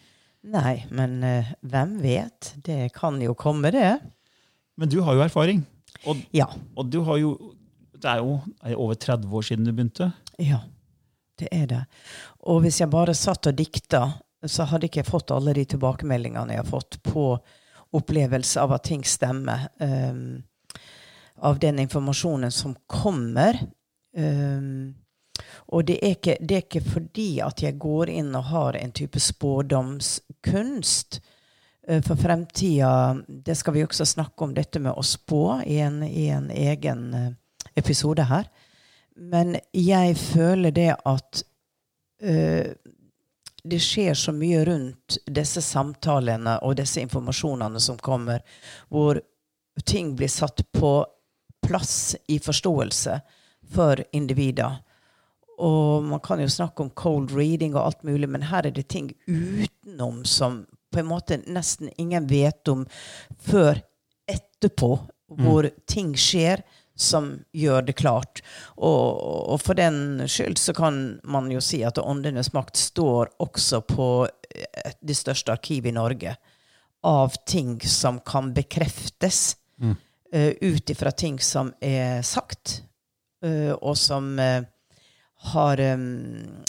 Nei, 0.44 0.82
men 0.92 1.22
uh, 1.24 1.52
hvem 1.64 1.94
vet? 2.02 2.50
Det 2.66 2.90
kan 2.92 3.16
jo 3.22 3.32
komme, 3.38 3.70
det. 3.72 3.94
Men 4.76 4.90
du 4.92 4.98
har 5.06 5.16
jo 5.16 5.22
erfaring. 5.24 5.62
Og, 6.04 6.20
Ja. 6.36 6.50
og 6.76 6.90
du 6.92 6.98
har 7.06 7.16
jo 7.22 7.30
Det 7.94 8.10
er 8.10 8.18
jo 8.20 8.34
er 8.60 8.74
over 8.76 8.94
30 9.00 9.30
år 9.32 9.44
siden 9.46 9.64
du 9.64 9.72
begynte. 9.72 10.10
Ja, 10.36 10.58
det 11.40 11.48
er 11.50 11.64
det. 11.70 11.78
Og 12.44 12.60
hvis 12.60 12.80
jeg 12.82 12.90
bare 12.92 13.14
satt 13.16 13.46
og 13.48 13.56
dikta, 13.56 14.02
så 14.46 14.66
hadde 14.68 14.88
ikke 14.88 15.02
jeg 15.02 15.10
fått 15.10 15.34
alle 15.34 15.54
de 15.56 15.66
tilbakemeldingene 15.74 16.56
jeg 16.56 16.62
har 16.62 16.70
fått 16.70 17.00
på 17.06 17.28
opplevelse 17.94 18.60
av 18.60 18.74
at 18.74 18.88
ting 18.88 19.04
stemmer. 19.06 19.68
Um, 19.78 20.42
av 21.36 21.58
den 21.58 21.78
informasjonen 21.78 22.52
som 22.52 22.74
kommer. 22.86 23.58
Um, 24.16 24.94
og 25.74 25.86
det 25.88 25.98
er, 26.02 26.16
ikke, 26.16 26.36
det 26.40 26.56
er 26.56 26.66
ikke 26.66 26.84
fordi 26.86 27.28
at 27.42 27.62
jeg 27.62 27.78
går 27.82 28.12
inn 28.14 28.34
og 28.38 28.50
har 28.52 28.78
en 28.78 28.92
type 28.94 29.20
spådomskunst 29.20 31.20
uh, 31.90 32.00
for 32.06 32.20
fremtida. 32.20 32.92
Det 33.26 33.56
skal 33.58 33.78
vi 33.78 33.86
også 33.86 34.06
snakke 34.08 34.46
om, 34.46 34.54
dette 34.54 34.82
med 34.82 34.94
å 34.94 35.06
spå, 35.06 35.60
i 35.66 35.80
en, 35.82 36.02
i 36.06 36.28
en 36.34 36.50
egen 36.50 37.08
eh, 37.14 37.32
episode 37.78 38.26
her. 38.30 38.50
Men 39.14 39.56
jeg 39.72 40.16
føler 40.18 40.74
det 40.74 40.92
at 41.06 41.44
eh, 42.22 42.74
det 43.64 43.80
skjer 43.80 44.14
så 44.14 44.32
mye 44.32 44.64
rundt 44.64 45.18
disse 45.26 45.62
samtalene 45.64 46.58
og 46.66 46.76
disse 46.76 47.00
informasjonene 47.00 47.80
som 47.80 47.96
kommer, 47.96 48.42
hvor 48.92 49.20
ting 49.88 50.12
blir 50.16 50.28
satt 50.28 50.60
på 50.72 50.92
plass 51.64 52.16
i 52.28 52.38
forståelse 52.38 53.20
for 53.74 54.02
individer. 54.12 54.76
Og 55.58 56.04
man 56.04 56.20
kan 56.20 56.42
jo 56.42 56.50
snakke 56.50 56.82
om 56.82 56.90
cold 56.90 57.32
reading 57.32 57.74
og 57.74 57.86
alt 57.86 58.02
mulig, 58.02 58.28
men 58.28 58.44
her 58.50 58.66
er 58.66 58.74
det 58.74 58.88
ting 58.92 59.12
utenom 59.26 60.24
som 60.28 60.64
på 60.92 61.00
en 61.00 61.10
måte 61.10 61.40
nesten 61.46 61.90
ingen 61.96 62.26
vet 62.30 62.68
om 62.68 62.84
før 63.42 63.80
etterpå, 64.30 64.90
hvor 65.40 65.70
ting 65.90 66.12
skjer 66.18 66.62
som 66.94 67.30
gjør 67.52 67.82
det 67.82 67.96
klart. 67.98 68.42
Og, 68.76 69.18
og 69.52 69.60
for 69.62 69.78
den 69.78 70.24
skyld 70.30 70.58
så 70.60 70.74
kan 70.76 71.18
man 71.24 71.50
jo 71.52 71.62
si 71.64 71.82
at 71.86 71.98
Åndenes 71.98 72.52
makt 72.54 72.78
står 72.78 73.34
også 73.42 73.82
på 73.88 74.08
eh, 74.28 74.94
det 75.02 75.16
største 75.18 75.54
arkivet 75.54 75.90
i 75.90 75.96
Norge 75.96 76.36
av 77.04 77.34
ting 77.46 77.76
som 77.80 78.20
kan 78.24 78.54
bekreftes 78.56 79.56
eh, 80.32 80.54
ut 80.60 80.90
ifra 80.90 81.12
ting 81.12 81.40
som 81.42 81.74
er 81.84 82.22
sagt, 82.24 82.80
uh, 83.44 83.74
og 83.76 83.92
som 84.00 84.38
uh, 84.40 84.64
har 85.52 85.80
um, 85.92 86.64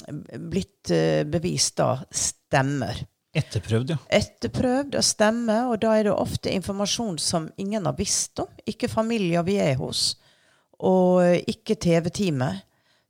blitt 0.52 0.92
bevist 1.32 1.78
da 1.80 1.94
stemmer. 2.12 3.00
Etterprøvd, 3.36 3.92
ja. 3.92 3.98
etterprøvd 4.16 4.96
og 4.96 5.04
stemme, 5.04 5.58
og 5.68 5.82
da 5.84 5.98
er 5.98 6.08
det 6.08 6.14
ofte 6.16 6.54
informasjon 6.56 7.18
som 7.20 7.50
ingen 7.60 7.88
har 7.88 7.98
visst 7.98 8.40
om. 8.40 8.48
Ikke 8.70 8.88
familier 8.92 9.44
vi 9.44 9.58
er 9.60 9.76
hos, 9.80 10.14
og 10.80 11.24
ikke 11.50 11.76
TV-teamet. 11.76 12.64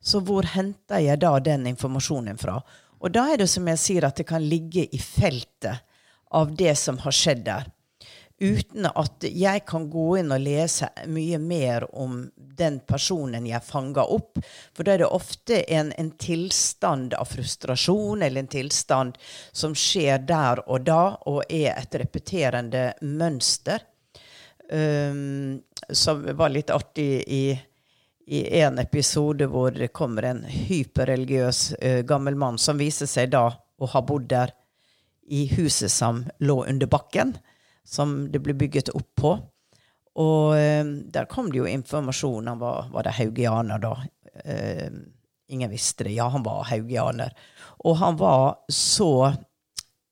Så 0.06 0.20
hvor 0.22 0.46
henter 0.46 1.02
jeg 1.02 1.18
da 1.22 1.32
den 1.42 1.66
informasjonen 1.70 2.38
fra? 2.38 2.60
Og 3.02 3.12
da 3.14 3.26
er 3.32 3.42
det 3.42 3.48
som 3.50 3.66
jeg 3.70 3.80
sier, 3.82 4.06
at 4.06 4.18
det 4.18 4.26
kan 4.28 4.44
ligge 4.44 4.86
i 4.86 5.00
feltet 5.02 5.82
av 6.34 6.52
det 6.58 6.74
som 6.78 6.98
har 7.02 7.14
skjedd 7.14 7.46
der. 7.46 7.70
Uten 8.38 8.84
at 8.86 9.24
jeg 9.24 9.62
kan 9.64 9.86
gå 9.88 10.18
inn 10.20 10.32
og 10.34 10.42
lese 10.44 10.90
mye 11.08 11.38
mer 11.40 11.86
om 11.96 12.18
den 12.36 12.78
personen 12.84 13.46
jeg 13.48 13.64
fanger 13.64 14.12
opp. 14.12 14.40
For 14.76 14.84
da 14.84 14.92
er 14.92 15.04
det 15.04 15.08
ofte 15.08 15.62
en, 15.72 15.92
en 15.96 16.10
tilstand 16.20 17.16
av 17.16 17.30
frustrasjon, 17.32 18.22
eller 18.22 18.44
en 18.44 18.52
tilstand 18.52 19.16
som 19.56 19.72
skjer 19.72 20.26
der 20.28 20.60
og 20.66 20.84
da, 20.84 21.16
og 21.24 21.48
er 21.48 21.72
et 21.78 21.96
repeterende 21.96 22.90
mønster. 23.00 23.86
Um, 24.66 25.62
som 25.94 26.24
var 26.34 26.50
litt 26.50 26.72
artig 26.74 27.22
i 27.30 27.44
i 28.26 28.58
en 28.58 28.78
episode 28.82 29.46
hvor 29.46 29.70
det 29.70 29.92
kommer 29.94 30.24
en 30.26 30.40
hyperreligiøs 30.50 31.60
uh, 31.78 32.00
gammel 32.02 32.34
mann 32.34 32.56
som 32.58 32.74
viser 32.78 33.06
seg 33.06 33.30
da 33.30 33.44
å 33.54 33.90
ha 33.92 34.02
bodd 34.02 34.26
der 34.32 34.50
i 35.30 35.44
huset 35.52 35.92
som 35.94 36.24
lå 36.42 36.56
under 36.66 36.90
bakken, 36.90 37.36
som 37.86 38.18
det 38.32 38.42
ble 38.42 38.56
bygget 38.58 38.92
opp 38.96 39.10
på. 39.20 39.32
Og 40.16 40.56
uh, 40.56 40.92
der 41.12 41.28
kom 41.30 41.50
det 41.52 41.62
jo 41.62 41.70
informasjon. 41.70 42.52
Han 42.52 42.62
var, 42.62 42.90
var 42.92 43.06
det 43.06 43.16
haugianer, 43.18 43.82
da. 43.82 43.96
Eh, 44.44 44.90
ingen 45.48 45.70
visste 45.70 46.04
det. 46.04 46.16
Ja, 46.18 46.28
han 46.28 46.44
var 46.44 46.66
haugianer. 46.68 47.32
Og 47.88 47.96
han 47.96 48.18
var 48.20 48.58
så 48.72 49.32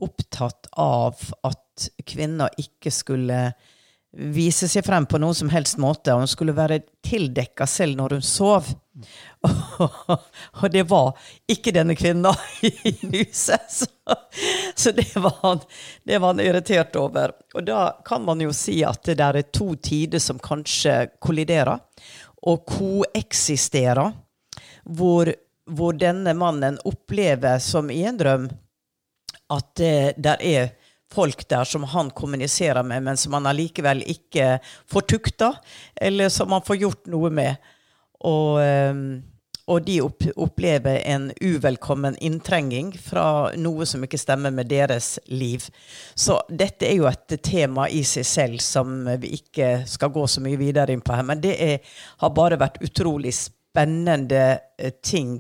opptatt 0.03 0.69
av 0.73 1.21
at 1.47 1.89
kvinner 2.07 2.53
ikke 2.61 2.93
skulle 2.95 3.39
vise 4.17 4.69
seg 4.71 4.85
frem 4.87 5.07
på 5.07 5.19
noen 5.19 5.35
som 5.35 5.51
helst 5.53 5.79
måte. 5.83 6.15
Og 6.15 6.25
hun 6.25 6.31
skulle 6.31 6.55
være 6.57 6.83
tildekka 7.05 7.67
selv 7.69 7.99
når 7.99 8.17
hun 8.17 8.27
sov. 8.27 8.71
Og 10.63 10.67
det 10.73 10.85
var 10.89 11.13
ikke 11.51 11.75
denne 11.75 11.97
kvinna 11.99 12.33
i 12.63 12.95
huset. 13.03 13.71
Så, 13.71 13.89
så 14.75 14.93
det, 14.95 15.11
var 15.17 15.39
han, 15.43 15.63
det, 16.05 16.19
var 16.19 16.35
han, 16.35 16.43
irritert 16.45 16.97
over. 17.01 17.35
Og 17.55 17.67
da 17.67 17.87
kan 18.07 18.25
man 18.27 18.43
jo 18.45 18.53
si 18.55 18.81
at 18.87 19.03
det 19.09 19.19
der 19.23 19.41
er 19.41 19.51
to 19.51 19.75
tider 19.75 20.23
som 20.23 20.39
kanskje 20.43 21.15
kolliderer 21.19 21.79
og 22.45 22.67
koeksisterer. 22.69 24.13
Hvor, 24.85 25.31
hvor 25.73 25.97
denne 25.97 26.35
mannen 26.37 26.77
opplever, 26.85 27.59
som 27.59 27.89
i 27.91 28.03
en 28.05 28.19
drøm, 28.21 28.51
at 29.55 29.71
det 29.81 30.15
der 30.21 30.43
er 30.45 30.75
folk 31.15 31.47
der 31.51 31.69
som 31.69 31.87
han 31.91 32.11
kommuniserer 32.11 32.83
med, 32.87 33.05
men 33.07 33.21
som 33.21 33.37
han 33.37 33.47
allikevel 33.51 34.03
ikke 34.07 34.59
får 34.91 35.07
tukta, 35.15 35.53
eller 35.97 36.33
som 36.33 36.53
han 36.55 36.65
får 36.67 36.83
gjort 36.83 37.07
noe 37.13 37.31
med. 37.35 37.71
Og, 38.25 38.61
ehm, 38.63 39.23
og 39.65 39.85
de 39.87 39.97
opplever 40.05 40.99
en 41.09 41.31
uvelkommen 41.41 42.19
inntrenging 42.21 42.93
fra 43.01 43.55
noe 43.57 43.87
som 43.89 44.03
ikke 44.05 44.21
stemmer 44.21 44.53
med 44.53 44.69
deres 44.69 45.15
liv. 45.33 45.65
Så 46.15 46.37
dette 46.51 46.89
er 46.91 46.99
jo 46.99 47.09
et 47.09 47.39
tema 47.45 47.89
i 47.89 48.03
seg 48.05 48.29
selv 48.29 48.65
som 48.65 49.07
vi 49.23 49.39
ikke 49.39 49.87
skal 49.89 50.13
gå 50.13 50.27
så 50.29 50.45
mye 50.45 50.61
videre 50.61 50.93
inn 50.93 51.05
på 51.05 51.17
her. 51.17 51.25
Men 51.25 51.41
det 51.41 51.55
er, 51.65 51.79
har 52.21 52.37
bare 52.37 52.61
vært 52.61 52.83
utrolig 52.85 53.33
spennende 53.39 54.45
eh, 54.77 54.93
ting 55.01 55.39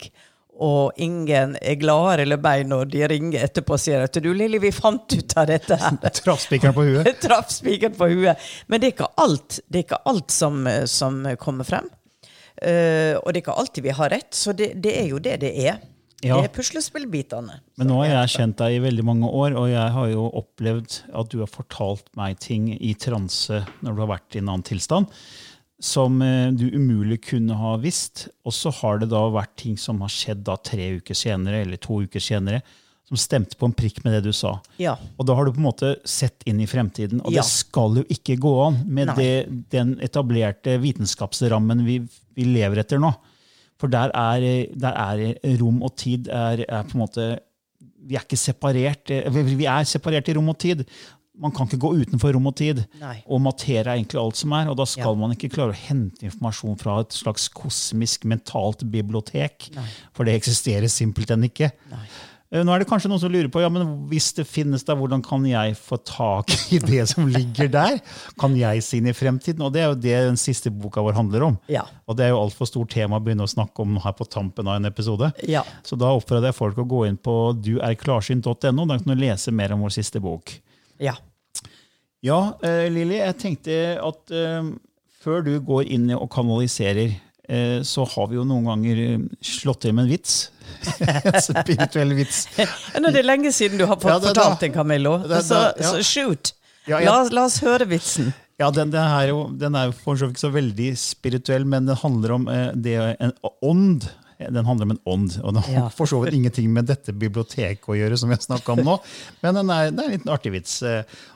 og 0.63 1.01
ingen 1.03 1.57
er 1.59 1.79
gladere 1.81 2.23
eller 2.23 2.39
bein, 2.43 2.69
når 2.71 2.91
de 2.93 3.03
ringer 3.11 3.47
etterpå 3.47 3.75
og 3.75 3.83
sier 3.83 4.05
at 4.07 4.19
du 4.23 4.31
Lilly, 4.37 4.61
vi 4.63 4.71
fant 4.75 5.17
ut 5.17 5.35
av 5.41 5.49
dette 5.51 5.79
her. 5.81 5.99
Traff 6.21 6.45
spikeren 6.45 6.77
på 6.77 6.87
huet. 6.87 7.11
Traff 7.25 7.51
spikeren 7.55 7.97
på 7.99 8.11
huet. 8.13 8.51
Men 8.69 8.83
det 8.83 8.91
er 8.91 8.95
ikke 8.97 9.11
alt, 9.21 9.59
det 9.67 9.81
er 9.81 9.87
ikke 9.89 10.03
alt 10.13 10.35
som, 10.35 10.69
som 10.91 11.25
kommer 11.43 11.67
frem. 11.69 11.91
Uh, 12.63 13.19
og 13.19 13.33
det 13.33 13.41
er 13.41 13.43
ikke 13.43 13.59
alltid 13.59 13.85
vi 13.85 13.97
har 13.99 14.15
rett, 14.15 14.31
så 14.37 14.55
det, 14.55 14.77
det 14.83 14.95
er 15.01 15.11
jo 15.11 15.19
det 15.23 15.41
det 15.43 15.51
er. 15.67 15.83
Ja. 16.25 16.39
Det 16.39 16.49
er 16.49 16.53
puslespillbitene. 16.55 17.59
Men 17.77 17.91
nå 17.91 17.99
har 18.01 18.13
jeg 18.13 18.31
kjent 18.39 18.57
deg 18.63 18.79
i 18.79 18.85
veldig 18.87 19.05
mange 19.05 19.29
år, 19.29 19.57
og 19.61 19.67
jeg 19.69 19.91
har 19.97 20.07
jo 20.09 20.29
opplevd 20.41 21.01
at 21.13 21.35
du 21.35 21.43
har 21.43 21.51
fortalt 21.51 22.07
meg 22.17 22.39
ting 22.41 22.71
i 22.79 22.95
transe 22.97 23.61
når 23.85 23.91
du 23.91 24.05
har 24.07 24.15
vært 24.15 24.39
i 24.39 24.41
en 24.41 24.49
annen 24.49 24.65
tilstand 24.65 25.11
som 25.85 26.23
eh, 26.23 26.49
du 26.57 26.71
umulig 26.73 27.21
kunne 27.29 27.57
ha 27.61 27.75
visst. 27.83 28.29
Og 28.47 28.55
så 28.57 28.73
har 28.81 29.03
det 29.03 29.11
da 29.13 29.27
vært 29.33 29.53
ting 29.61 29.77
som 29.81 30.01
har 30.05 30.13
skjedd 30.13 30.45
da 30.47 30.57
tre 30.57 30.95
uker 30.99 31.19
senere, 31.19 31.61
eller 31.65 31.81
to 31.83 32.01
uker 32.07 32.23
senere, 32.23 32.63
som 33.05 33.21
stemte 33.21 33.59
på 33.61 33.69
en 33.69 33.77
prikk 33.77 34.01
med 34.05 34.17
det 34.17 34.23
du 34.25 34.33
sa. 34.33 34.57
Ja. 34.81 34.97
Og 35.21 35.29
da 35.29 35.37
har 35.37 35.45
du 35.45 35.53
på 35.53 35.61
en 35.61 35.69
måte 35.69 35.93
sett 36.09 36.47
inn 36.49 36.63
i 36.65 36.69
fremtiden. 36.71 37.21
Og 37.21 37.35
ja. 37.35 37.43
det 37.43 37.51
skal 37.51 38.01
jo 38.01 38.05
ikke 38.17 38.39
gå 38.41 38.55
an 38.65 38.81
med 38.89 39.13
det, 39.19 39.35
den 39.75 39.99
etablerte 40.05 40.79
vitenskapsrammen 40.81 41.85
vi, 41.85 41.99
vi, 42.33 42.49
lever 42.57 42.81
etter 42.81 43.03
nå. 43.03 43.13
For 43.81 43.93
der 43.93 44.15
er, 44.17 44.47
der 44.73 44.97
er 44.97 45.59
rom 45.61 45.83
og 45.85 45.99
tid 46.01 46.31
er, 46.33 46.65
er, 46.65 46.87
på 46.89 46.97
en 46.97 47.05
måte 47.05 47.27
Vi 48.05 48.17
er 48.17 48.25
ikke 48.25 48.41
separert. 48.41 49.13
Vi 49.35 49.69
er 49.69 49.85
separert 49.89 50.29
i 50.29 50.37
rom 50.37 50.49
og 50.53 50.59
tid 50.65 50.85
man 51.41 51.55
kan 51.55 51.67
ikke 51.67 51.81
gå 51.83 51.91
utenfor 52.05 52.35
rom 52.37 52.51
og 52.51 52.57
tid. 52.59 52.85
Nei. 53.01 53.17
Og 53.27 53.43
materie 53.43 53.83
er 53.83 53.97
egentlig 53.97 54.21
alt 54.23 54.39
som 54.39 54.53
er. 54.57 54.69
Og 54.71 54.79
da 54.79 54.87
skal 54.89 55.11
ja. 55.11 55.21
man 55.25 55.35
ikke 55.35 55.51
klare 55.55 55.75
å 55.75 55.81
hente 55.87 56.29
informasjon 56.29 56.79
fra 56.81 57.01
et 57.03 57.17
slags 57.17 57.49
kosmisk 57.53 58.29
mentalt 58.31 58.87
bibliotek. 58.93 59.71
Nei. 59.75 59.89
For 60.15 60.29
det 60.29 60.39
eksisterer 60.39 60.91
simpelthen 60.93 61.47
ikke. 61.49 61.73
Nei. 61.91 62.07
Eh, 62.55 62.63
nå 62.63 62.71
er 62.71 62.83
det 62.83 62.87
kanskje 62.87 63.11
noen 63.11 63.19
som 63.19 63.33
lurer 63.33 63.49
på 63.51 63.63
ja, 63.65 63.71
men 63.73 63.89
hvis 64.11 64.29
det 64.37 64.45
finnes 64.47 64.85
der, 64.87 64.95
hvordan 65.01 65.25
kan 65.27 65.43
jeg 65.49 65.75
få 65.81 65.99
tak 66.07 66.53
i 66.75 66.79
det 66.79 67.03
som 67.13 67.27
ligger 67.27 67.71
der? 67.73 67.99
Kan 68.41 68.55
jeg 68.59 68.85
se 68.87 69.01
inn 69.01 69.11
i 69.11 69.17
fremtiden? 69.17 69.65
Og 69.67 69.75
det 69.75 69.83
er 69.83 69.91
jo 69.91 69.99
det 70.05 70.15
den 70.29 70.39
siste 70.41 70.71
boka 70.71 71.03
vår 71.03 71.19
handler 71.19 71.49
om. 71.49 71.57
Ja. 71.73 71.83
Og 72.07 72.19
det 72.19 72.29
er 72.29 72.35
jo 72.35 72.43
altfor 72.45 72.71
stort 72.71 72.95
tema 72.95 73.19
å 73.19 73.25
begynne 73.25 73.49
å 73.49 73.51
snakke 73.51 73.83
om 73.83 73.99
her 74.05 74.15
på 74.15 74.29
tampen 74.31 74.71
av 74.71 74.79
en 74.79 74.91
episode. 74.91 75.33
Ja. 75.51 75.65
Så 75.83 75.99
da 75.99 76.13
oppfordrer 76.15 76.53
jeg 76.53 76.61
folk 76.61 76.79
å 76.79 76.87
gå 76.87 77.09
inn 77.09 77.19
på 77.19 77.57
duerklarsynt.no. 77.59 78.87
Da 78.87 79.01
kan 79.01 79.11
du 79.11 79.19
lese 79.19 79.55
mer 79.55 79.75
om 79.75 79.83
vår 79.83 79.99
siste 79.99 80.23
bok. 80.23 80.55
Ja. 81.03 81.17
Ja, 82.25 82.41
uh, 82.65 82.87
Lilly, 82.89 83.19
jeg 83.21 83.37
tenkte 83.41 83.79
at 84.01 84.33
uh, 84.33 84.73
før 85.25 85.45
du 85.45 85.53
går 85.65 85.91
inn 85.93 86.09
og 86.17 86.31
kanaliserer, 86.33 87.13
uh, 87.51 87.81
så 87.85 88.07
har 88.15 88.31
vi 88.31 88.39
jo 88.39 88.47
noen 88.49 88.71
ganger 88.71 89.03
slått 89.45 89.85
til 89.85 89.97
med 89.97 90.07
en 90.07 90.15
vits. 90.15 90.39
en 91.05 91.41
spirituell 91.45 92.15
vits. 92.17 92.47
Nå 92.97 93.11
er 93.11 93.19
det 93.19 93.27
lenge 93.27 93.53
siden 93.53 93.81
du 93.81 93.85
har 93.85 94.01
fått 94.01 94.15
ja, 94.15 94.23
det, 94.23 94.33
fortalt 94.33 94.65
den, 94.65 94.73
Camillo. 94.77 95.19
Da, 95.29 95.43
så, 95.45 95.67
ja. 95.77 95.91
så, 95.91 96.01
shoot! 96.07 96.55
Ja, 96.89 97.01
la, 97.05 97.21
la, 97.33 97.47
oss 97.49 97.61
høre 97.65 97.87
vitsen. 97.89 98.33
Ja, 98.61 98.71
den, 98.73 98.93
den, 98.93 99.05
er 99.05 99.29
jo, 99.33 99.47
den 99.61 99.77
er 99.77 99.89
jo 99.91 99.95
for 99.97 100.17
så 100.17 100.29
vidt 100.29 100.37
ikke 100.37 100.47
så 100.47 100.53
veldig 100.55 100.91
spirituell, 101.01 101.65
men 101.69 101.89
den 101.89 101.99
handler 101.99 102.37
om 102.37 102.45
det, 102.79 102.99
en 103.19 103.33
ånd 103.65 104.05
den 104.53 104.67
handler 104.67 104.89
om 104.89 104.95
en 104.95 105.03
ånd. 105.09 105.37
og 105.43 105.55
Den 105.57 105.67
har 105.69 105.93
for 105.95 106.11
så 106.11 106.21
vidt 106.23 106.37
ingenting 106.37 106.69
med 106.73 106.89
dette 106.91 107.15
biblioteket 107.17 107.89
å 107.89 107.97
gjøre, 107.97 108.19
som 108.21 108.33
snakka 108.35 108.77
om 108.77 108.83
nå. 108.85 108.97
Men 109.45 109.61
den 109.61 109.73
er, 109.73 109.93
det 109.93 110.03
er 110.03 110.11
en 110.11 110.17
liten 110.19 110.33
artig 110.35 110.53
vits. 110.55 110.79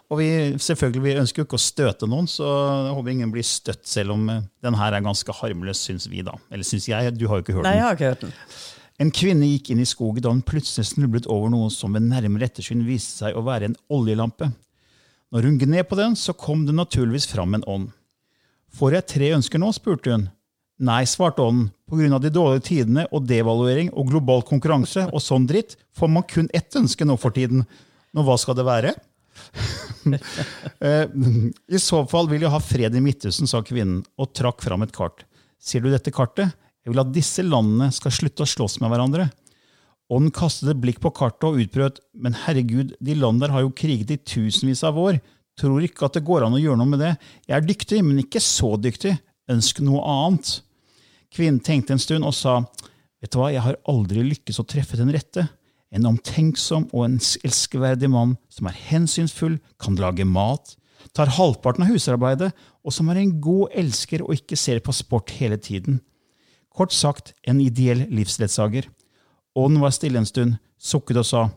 Og 0.09 0.21
vi, 0.23 0.29
selvfølgelig, 0.65 1.05
vi 1.05 1.17
ønsker 1.21 1.43
jo 1.43 1.47
ikke 1.49 1.59
å 1.59 1.63
støte 1.63 2.09
noen, 2.09 2.29
så 2.31 2.47
jeg 2.89 2.97
håper 2.97 3.13
ingen 3.13 3.33
blir 3.35 3.45
støtt, 3.47 3.85
selv 3.89 4.17
om 4.17 4.25
den 4.29 4.79
her 4.81 4.97
er 4.97 5.05
ganske 5.05 5.37
harmløs, 5.41 5.83
syns 5.89 6.09
vi. 6.09 6.25
da. 6.27 6.37
Eller 6.51 6.67
syns 6.69 6.89
jeg. 6.89 7.15
Du 7.19 7.27
har 7.29 7.41
jo 7.41 7.47
ikke 7.47 7.59
hørt 7.59 7.67
den. 7.67 7.71
Nei, 7.71 7.79
jeg 7.81 7.87
har 7.87 7.99
ikke 7.99 8.13
hørt 8.15 8.27
den. 8.27 8.37
En 8.99 9.13
kvinne 9.15 9.47
gikk 9.47 9.69
inn 9.71 9.83
i 9.83 9.87
skogen 9.87 10.25
da 10.25 10.33
hun 10.33 10.41
plutselig 10.43 10.89
snublet 10.89 11.29
over 11.31 11.53
noe 11.53 11.69
som 11.71 11.95
ved 11.95 12.09
nærmere 12.09 12.49
ettersyn 12.49 12.81
viste 12.87 13.21
seg 13.23 13.37
å 13.39 13.45
være 13.47 13.71
en 13.71 13.77
oljelampe. 13.95 14.51
Når 15.31 15.45
hun 15.45 15.61
gned 15.61 15.87
på 15.87 15.99
den, 15.99 16.17
så 16.17 16.33
kom 16.35 16.65
det 16.67 16.75
naturligvis 16.75 17.29
fram 17.31 17.55
en 17.55 17.67
ånd. 17.69 17.93
Får 18.75 18.97
jeg 18.97 19.09
tre 19.13 19.31
ønsker 19.37 19.61
nå? 19.63 19.71
spurte 19.77 20.15
hun. 20.15 20.27
Nei, 20.79 21.03
svarte 21.11 21.43
ånden. 21.43 21.71
Pga. 21.89 22.19
de 22.21 22.31
dårlige 22.31 22.67
tidene 22.69 23.07
og 23.11 23.25
devaluering 23.27 23.89
og 23.97 24.11
global 24.13 24.45
konkurranse 24.47 25.07
og 25.09 25.23
sånn 25.25 25.47
dritt 25.49 25.75
får 25.97 26.11
man 26.13 26.27
kun 26.29 26.51
ett 26.55 26.77
ønske 26.77 27.07
nå 27.09 27.17
for 27.19 27.35
tiden. 27.35 27.65
Nå, 28.15 28.23
hva 28.23 28.37
skal 28.41 28.59
det 28.59 28.69
være? 28.69 28.95
Eh, 30.09 31.11
I 31.69 31.79
så 31.83 31.99
fall 32.09 32.31
vil 32.31 32.45
jeg 32.47 32.53
ha 32.53 32.61
fred 32.63 32.95
i 32.97 33.01
Midtøsten, 33.03 33.49
sa 33.51 33.59
kvinnen 33.67 33.99
og 34.17 34.31
trakk 34.33 34.63
fram 34.65 34.85
et 34.87 34.93
kart. 34.95 35.25
Ser 35.61 35.83
du 35.83 35.91
dette 35.91 36.13
kartet? 36.15 36.55
Jeg 36.81 36.95
vil 36.95 37.03
at 37.03 37.11
disse 37.13 37.43
landene 37.45 37.91
skal 37.93 38.15
slutte 38.15 38.47
å 38.47 38.49
slåss 38.49 38.79
med 38.81 38.89
hverandre. 38.93 39.27
Ånden 40.09 40.33
kastet 40.33 40.71
et 40.73 40.81
blikk 40.81 41.03
på 41.05 41.13
kartet 41.13 41.45
og 41.51 41.59
utbrøt, 41.61 41.99
men 42.17 42.39
herregud, 42.47 42.95
de 43.05 43.19
landene 43.19 43.45
der 43.45 43.53
har 43.57 43.67
jo 43.67 43.75
kriget 43.77 44.15
i 44.15 44.21
tusenvis 44.23 44.85
av 44.89 44.97
år. 45.03 45.19
Tror 45.61 45.85
ikke 45.85 46.07
at 46.09 46.17
det 46.17 46.25
går 46.25 46.47
an 46.47 46.57
å 46.57 46.63
gjøre 46.63 46.81
noe 46.81 46.95
med 46.95 47.03
det. 47.05 47.13
Jeg 47.51 47.59
er 47.59 47.69
dyktig, 47.69 48.01
men 48.07 48.23
ikke 48.23 48.41
så 48.45 48.77
dyktig. 48.81 49.19
Ønsk 49.53 49.83
noe 49.85 50.01
annet. 50.09 50.55
Kvinnen 51.35 51.61
tenkte 51.65 51.95
en 51.95 52.03
stund 52.03 52.25
og 52.27 52.35
sa, 52.37 52.63
vet 53.21 53.33
du 53.33 53.39
hva, 53.41 53.51
jeg 53.53 53.65
har 53.65 53.79
aldri 53.91 54.25
lykkes 54.25 54.61
å 54.61 54.67
treffe 54.69 54.97
den 54.99 55.13
rette. 55.15 55.49
En 55.93 56.07
omtenksom 56.09 56.89
og 56.93 57.05
en 57.07 57.19
elskverdig 57.19 58.11
mann 58.13 58.37
som 58.53 58.69
er 58.69 58.77
hensynsfull, 58.89 59.59
kan 59.81 59.97
lage 60.01 60.25
mat, 60.29 60.77
tar 61.17 61.33
halvparten 61.39 61.85
av 61.85 61.91
husarbeidet, 61.93 62.51
og 62.85 62.93
som 62.95 63.09
er 63.09 63.17
en 63.23 63.41
god 63.41 63.69
elsker 63.77 64.25
og 64.25 64.35
ikke 64.37 64.57
ser 64.59 64.81
på 64.85 64.93
sport 64.97 65.31
hele 65.39 65.59
tiden. 65.61 66.01
Kort 66.75 66.93
sagt 66.95 67.35
en 67.49 67.61
ideell 67.61 68.07
livsledsager. 68.13 68.85
Ånden 69.59 69.83
var 69.83 69.91
stille 69.97 70.21
en 70.21 70.29
stund, 70.29 70.59
sukket 70.79 71.21
og 71.21 71.27
sa, 71.27 71.49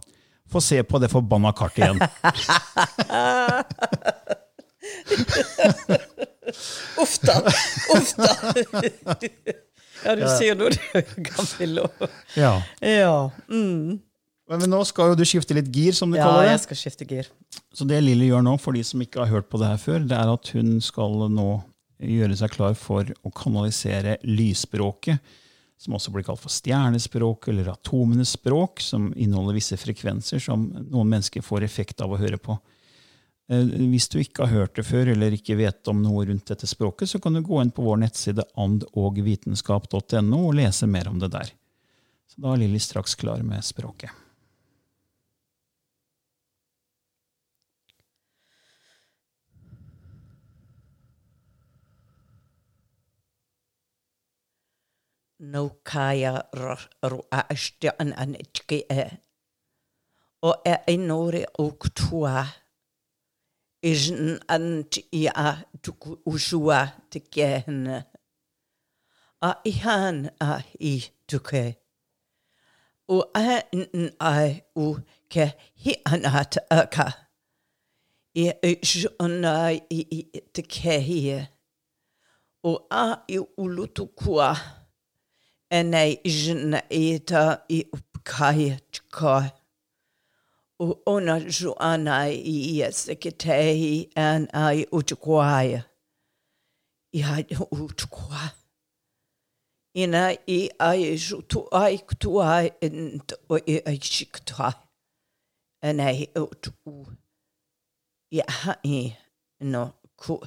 få 0.51 0.59
se 0.63 0.83
på 0.83 0.99
det 0.99 1.11
forbanna 1.11 1.51
kartet 1.55 1.83
igjen. 1.85 1.99
Uff 7.01 7.17
da! 7.21 7.37
Uff 7.95 8.13
da! 8.17 8.29
ja, 10.05 10.15
du 10.17 10.23
sier 10.33 10.57
noe, 10.57 10.71
du, 10.73 11.19
Camillo. 11.27 11.89
Ja. 12.37 12.55
Ja. 12.81 13.29
Mm. 13.51 13.99
Men 14.51 14.67
nå 14.73 14.81
skal 14.89 15.13
jo 15.13 15.19
du 15.19 15.23
skifte 15.27 15.55
litt 15.55 15.69
gir, 15.71 15.95
som 15.95 16.11
du 16.11 16.17
ja, 16.17 16.25
kaller 16.27 16.49
det. 16.49 16.55
jeg 16.55 16.63
skal 16.65 16.79
skifte 16.81 17.07
gir. 17.07 17.29
Så 17.71 17.85
det 17.87 18.01
Lilly 18.03 18.31
gjør 18.31 18.43
nå, 18.43 18.57
for 18.59 18.75
de 18.75 18.81
som 18.83 19.03
ikke 19.03 19.21
har 19.23 19.31
hørt 19.31 19.51
på 19.51 19.61
det 19.61 19.69
her 19.69 19.79
før, 19.79 20.01
det 20.03 20.17
er 20.17 20.31
at 20.31 20.51
hun 20.55 20.73
skal 20.83 21.29
nå 21.31 21.51
gjøre 22.01 22.35
seg 22.39 22.55
klar 22.55 22.75
for 22.75 23.07
å 23.21 23.31
kanalisere 23.37 24.17
lysspråket, 24.25 25.21
som 25.81 25.95
også 25.97 26.11
blir 26.13 26.25
kalt 26.25 26.41
for 26.41 26.53
stjernespråk 26.53 27.47
eller 27.53 27.71
atomenes 27.71 28.35
språk, 28.35 28.81
som 28.83 29.09
inneholder 29.13 29.57
visse 29.57 29.77
frekvenser 29.81 30.41
som 30.43 30.67
noen 30.81 31.09
mennesker 31.13 31.45
får 31.45 31.65
effekt 31.65 32.03
av 32.05 32.13
å 32.13 32.19
høre 32.21 32.41
på. 32.41 32.57
Eh, 33.51 33.67
Hvis 33.91 34.07
du 34.07 34.19
ikke 34.21 34.45
har 34.45 34.53
hørt 34.55 34.77
det 34.79 34.85
før, 34.87 35.11
eller 35.11 35.35
ikke 35.35 35.59
vet 35.59 35.87
om 35.91 35.99
noe 36.03 36.23
rundt 36.29 36.47
dette 36.53 36.69
språket, 36.69 37.11
så 37.11 37.19
kan 37.19 37.35
du 37.35 37.43
gå 37.43 37.59
inn 37.61 37.73
på 37.75 37.83
vår 37.83 37.99
nettside 38.05 38.47
andogvitenskap.no 38.55 40.39
og 40.47 40.55
lese 40.55 40.87
mer 40.87 41.11
om 41.11 41.19
det 41.19 41.33
der. 41.35 41.51
Så 42.31 42.39
da 42.39 42.53
er 42.53 42.63
Lilly 42.63 42.79
straks 42.79 43.17
klar 43.19 43.43
med 43.43 43.63
språket. 43.67 44.11
Nokaya 55.41 56.37
ru'ashti 56.53 57.89
an. 57.99 58.35
Og 60.41 60.61
er 60.65 60.85
inori 60.87 61.43
uktua. 61.59 62.45
Ijn 63.83 64.39
ant 64.47 64.93
ia 65.11 65.65
tuku 65.81 66.17
usua 66.25 66.87
tikehen. 67.09 68.05
A 69.41 69.51
ihan 69.65 70.29
a 70.39 70.61
i 70.79 70.93
tuke. 71.27 71.75
U 73.09 73.23
a 73.33 73.63
n 73.73 74.11
a 74.19 74.61
u 74.75 74.99
ke 75.29 75.45
hi 75.83 75.95
anat 76.05 76.57
aka. 76.69 77.07
I 78.35 78.53
ijna 78.61 79.55
i 79.89 80.21
tikehi. 80.53 81.47
U 82.63 82.77
a 82.91 83.05
i 83.27 83.39
ulutukua. 83.57 84.55
Enei 85.71 86.19
jna 86.23 86.81
ta 87.25 87.43
i 87.69 87.79
upkai 87.95 88.77
chka. 88.93 89.60
ona 91.05 91.39
ju 91.39 91.49
Joana 91.49 92.29
i 92.29 92.77
ia 92.77 92.91
seketehi 92.91 94.11
an 94.15 94.47
ai 94.53 94.85
utukwaya. 94.91 95.83
I 97.13 97.23
ai 97.23 97.45
utukwa. 97.71 98.51
Ina 99.93 100.37
i 100.47 100.69
ai 100.79 101.17
jutu 101.17 101.67
ai 101.71 101.97
kutu 101.97 102.41
ai 102.41 102.71
and 102.81 103.33
o 103.49 103.57
i 103.57 103.81
ai 103.85 103.99
shiktu 103.99 104.53
ai. 104.59 104.73
An 105.81 105.99
ai 105.99 106.27
utuku. 106.35 107.17
I 108.31 108.41
hai 108.47 109.17
no 109.59 109.93
ku 110.15 110.39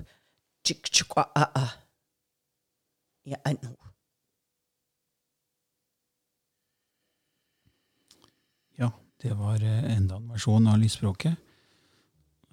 chikchikwa 0.65 1.31
a 1.35 1.45
a. 1.55 1.67
I 3.27 3.35
anu. 3.45 3.77
Ja. 8.79 9.04
Det 9.25 9.33
var 9.39 9.63
eh, 9.65 9.91
enda 9.97 10.19
en 10.21 10.31
versjon 10.35 10.69
av 10.69 10.79
lysspråket. 10.83 11.41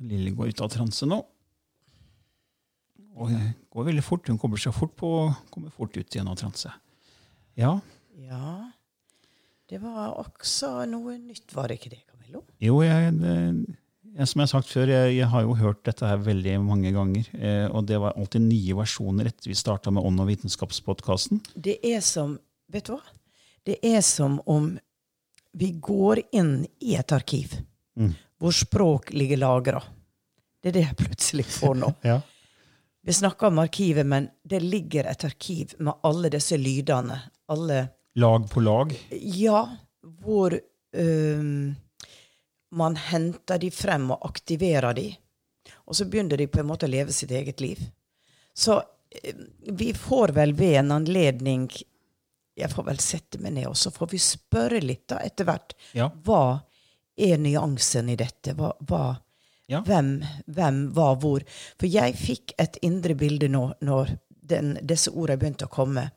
Lille 0.08 0.32
går 0.34 0.54
ut 0.54 0.62
av 0.66 0.72
transe 0.74 1.06
nå. 1.06 1.20
Og 3.22 3.30
det 3.30 3.42
går 3.76 3.90
veldig 3.92 4.04
fort. 4.06 4.30
Hun 4.32 4.40
kobler 4.40 4.62
seg 4.64 4.74
fort 4.74 4.94
på 4.98 5.10
og 5.26 5.42
kommer 5.54 5.74
fort 5.76 5.98
ut 6.00 6.08
igjen 6.16 6.30
av 6.32 6.40
transe. 6.40 6.72
Ja, 7.60 7.76
Ja, 8.22 8.72
det 9.72 9.80
var 9.84 10.14
også 10.20 10.86
noe 10.88 11.18
nytt, 11.20 11.52
var 11.56 11.68
det 11.72 11.78
ikke 11.80 11.90
det, 11.94 12.02
Camillo? 12.10 12.42
jo, 12.60 12.78
jeg, 12.84 13.14
det, 13.20 13.34
jeg, 14.16 14.28
som 14.28 14.42
jeg 14.42 14.46
har 14.48 14.52
sagt 14.52 14.72
før, 14.72 14.92
jeg, 14.92 15.14
jeg 15.18 15.28
har 15.32 15.46
jo 15.48 15.56
hørt 15.60 15.82
dette 15.88 16.08
her 16.08 16.20
veldig 16.24 16.58
mange 16.64 16.92
ganger. 16.96 17.28
Eh, 17.36 17.68
og 17.72 17.88
det 17.88 18.00
var 18.04 18.16
alltid 18.20 18.44
nye 18.46 18.76
versjoner 18.80 19.28
etter 19.32 19.52
vi 19.52 19.56
starta 19.58 19.92
med 19.92 20.04
Ånd 20.08 20.24
og 20.24 20.28
vitenskapspodkasten. 20.32 21.42
Det 21.56 21.78
er 21.88 22.00
som, 22.04 22.38
vet 22.72 22.88
du 22.88 22.96
hva? 22.96 23.02
Det 23.68 23.78
er 23.86 24.00
som 24.06 24.40
om 24.50 24.74
vi 25.54 25.72
går 25.72 26.22
inn 26.32 26.66
i 26.80 26.96
et 26.96 27.12
arkiv 27.12 27.58
Mm. 27.98 28.14
hvor 28.40 28.52
språk 28.56 29.10
ligger 29.14 29.38
lagra. 29.38 29.82
Det 30.64 30.70
er 30.70 30.74
det 30.78 30.84
jeg 30.86 30.96
plutselig 30.96 31.46
får 31.46 31.76
nå. 31.76 31.90
Ja. 32.08 32.22
Vi 33.04 33.14
snakker 33.14 33.48
om 33.48 33.60
arkivet, 33.60 34.06
men 34.06 34.30
det 34.48 34.62
ligger 34.64 35.10
et 35.12 35.26
arkiv 35.26 35.74
med 35.80 35.94
alle 36.08 36.30
disse 36.30 36.58
lydene. 36.58 37.18
Alle 37.50 37.90
Lag 38.16 38.46
på 38.50 38.62
lag. 38.64 38.94
Ja, 39.12 39.66
hvor 40.02 40.56
um, 40.56 41.76
man 42.72 42.96
henter 42.96 43.58
de 43.60 43.72
frem 43.72 44.12
og 44.12 44.24
aktiverer 44.30 44.94
de. 44.96 45.10
Og 45.88 45.96
så 45.96 46.06
begynner 46.06 46.38
de 46.38 46.48
på 46.48 46.60
en 46.62 46.70
måte 46.72 46.88
å 46.88 46.92
leve 46.92 47.12
sitt 47.12 47.32
eget 47.32 47.60
liv. 47.62 47.82
Så 48.54 48.80
vi 49.68 49.92
får 49.94 50.32
vel 50.38 50.54
ved 50.54 50.78
en 50.86 50.92
anledning 51.02 51.68
Jeg 52.58 52.72
får 52.72 52.84
vel 52.90 53.00
sette 53.00 53.40
meg 53.40 53.54
ned, 53.56 53.68
og 53.72 53.78
så 53.80 53.92
får 53.96 54.10
vi 54.12 54.20
spørre 54.22 54.82
litt 54.84 55.06
da 55.12 55.22
etter 55.24 55.48
hvert. 55.48 55.76
Ja. 55.98 56.10
Hva 56.26 56.62
er 57.16 57.38
nyansen 57.40 58.10
i 58.12 58.18
dette? 58.20 58.56
Hva, 58.58 58.74
hva, 58.88 59.04
Ja. 59.72 59.80
hvem, 59.88 60.18
hvem, 60.52 60.82
hva, 60.96 61.14
hvor? 61.16 61.44
For 61.80 61.88
jeg 61.88 62.18
fikk 62.20 62.54
et 62.60 62.78
indre 62.84 63.16
bilde 63.16 63.48
nå 63.48 63.70
når 63.82 64.18
den, 64.28 64.74
disse 64.84 65.14
ordene 65.14 65.40
begynte 65.40 65.70
å 65.70 65.72
komme. 65.72 66.10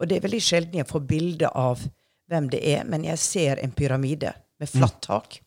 Og 0.00 0.08
det 0.08 0.16
er 0.18 0.26
veldig 0.26 0.40
sjelden 0.42 0.80
jeg 0.80 0.88
får 0.88 1.04
bilde 1.06 1.50
av 1.54 1.84
hvem 2.28 2.48
det 2.50 2.60
er, 2.74 2.82
men 2.84 3.04
jeg 3.06 3.18
ser 3.22 3.62
en 3.62 3.70
pyramide 3.72 4.32
med 4.58 4.68
flatt 4.70 4.98
tak. 5.06 5.38